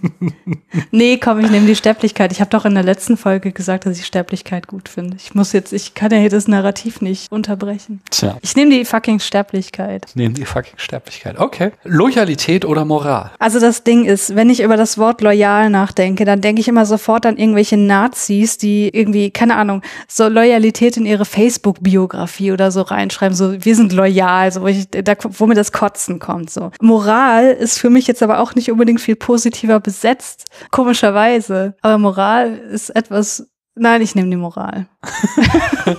[0.92, 2.32] nee, komm, ich nehme die Sterblichkeit.
[2.32, 5.18] Ich habe doch in der letzten Folge gesagt, dass ich Sterblichkeit gut finde.
[5.20, 8.00] Ich muss jetzt, ich kann ja hier das Narrativ nicht unterbrechen.
[8.10, 8.38] Tja.
[8.40, 10.06] Ich nehme die fucking Sterblichkeit.
[10.14, 11.38] Nehmen die fucking Sterblichkeit.
[11.38, 11.72] Okay.
[11.84, 13.30] Loyalität oder Moral?
[13.38, 16.86] Also das Ding ist, wenn ich über das Wort loyal nachdenke, dann denke ich immer
[16.86, 22.80] sofort an irgendwelche Nazis, die irgendwie, keine Ahnung, so Loyalität in ihre Facebook-Biografie oder so
[22.80, 26.48] reinschreiben, so wir sind loyal, so wo, ich, da, wo mir das Kotzen kommt.
[26.48, 26.70] So.
[26.80, 27.01] Moral
[27.50, 31.74] ist für mich jetzt aber auch nicht unbedingt viel positiver besetzt, komischerweise.
[31.82, 33.48] Aber Moral ist etwas.
[33.74, 34.86] Nein, ich nehme die Moral.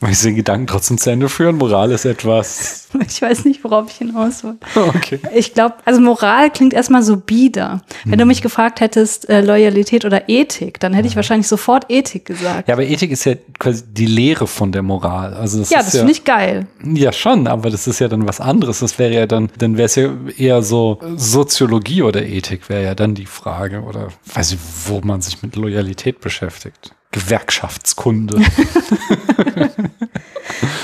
[0.00, 1.56] Möchtest du den Gedanken trotzdem zu Ende führen?
[1.56, 2.82] Moral ist etwas.
[3.08, 4.56] Ich weiß nicht, worauf ich hinaus will.
[4.74, 5.18] Okay.
[5.34, 7.82] Ich glaube, also Moral klingt erstmal so bieder.
[8.06, 12.24] Wenn du mich gefragt hättest, äh, Loyalität oder Ethik, dann hätte ich wahrscheinlich sofort Ethik
[12.24, 12.68] gesagt.
[12.68, 15.34] Ja, aber Ethik ist ja quasi die Lehre von der Moral.
[15.34, 16.66] Also das Ja, ist das finde ich geil.
[16.84, 18.78] Ja, schon, aber das ist ja dann was anderes.
[18.78, 22.94] Das wäre ja dann, dann wäre es ja eher so Soziologie oder Ethik wäre ja
[22.94, 26.94] dann die Frage oder weiß ich, wo man sich mit Loyalität beschäftigt.
[27.16, 28.40] Gewerkschaftskunde.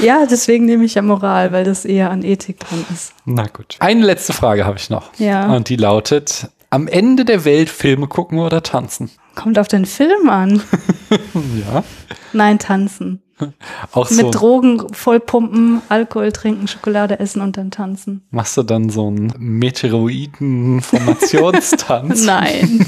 [0.03, 3.13] Ja, deswegen nehme ich ja Moral, weil das eher an Ethik dran ist.
[3.25, 3.77] Na gut.
[3.79, 5.15] Eine letzte Frage habe ich noch.
[5.19, 5.55] Ja.
[5.55, 9.11] Und die lautet: Am Ende der Welt Filme gucken oder tanzen?
[9.37, 10.61] Kommt auf den Film an.
[11.35, 11.85] Ja.
[12.33, 13.21] Nein, tanzen.
[13.93, 14.31] Auch Mit so.
[14.31, 18.23] Drogen vollpumpen, Alkohol trinken, Schokolade essen und dann tanzen.
[18.31, 22.25] Machst du dann so einen Meteoroiden-Formationstanz?
[22.25, 22.87] Nein.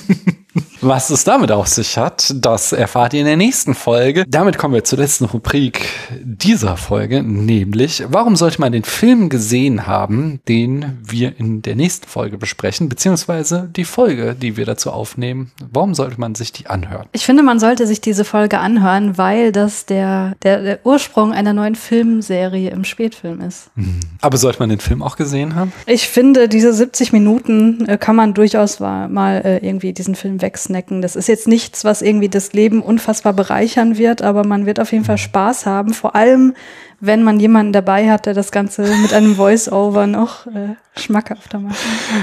[0.80, 4.24] Was es damit auf sich hat, das erfahrt ihr in der nächsten Folge.
[4.28, 5.88] Damit kommen wir zur letzten Rubrik
[6.22, 12.06] dieser Folge, nämlich, warum sollte man den Film gesehen haben, den wir in der nächsten
[12.06, 15.50] Folge besprechen, beziehungsweise die Folge, die wir dazu aufnehmen.
[15.72, 17.06] Warum sollte man sich die anhören?
[17.12, 21.52] Ich finde, man sollte sich diese Folge anhören, weil das der, der, der Ursprung einer
[21.52, 23.70] neuen Filmserie im Spätfilm ist.
[24.20, 25.72] Aber sollte man den Film auch gesehen haben?
[25.86, 31.02] Ich finde, diese 70 Minuten äh, kann man durchaus mal äh, irgendwie diesen Film wegsnacken.
[31.02, 34.92] Das ist jetzt nichts, was irgendwie das Leben unfassbar bereichern wird, aber man wird auf
[34.92, 35.94] jeden Fall Spaß haben.
[35.94, 36.54] Vor allem,
[37.00, 41.76] wenn man jemanden dabei hat, der das Ganze mit einem Voice-Over noch äh, schmackhafter macht.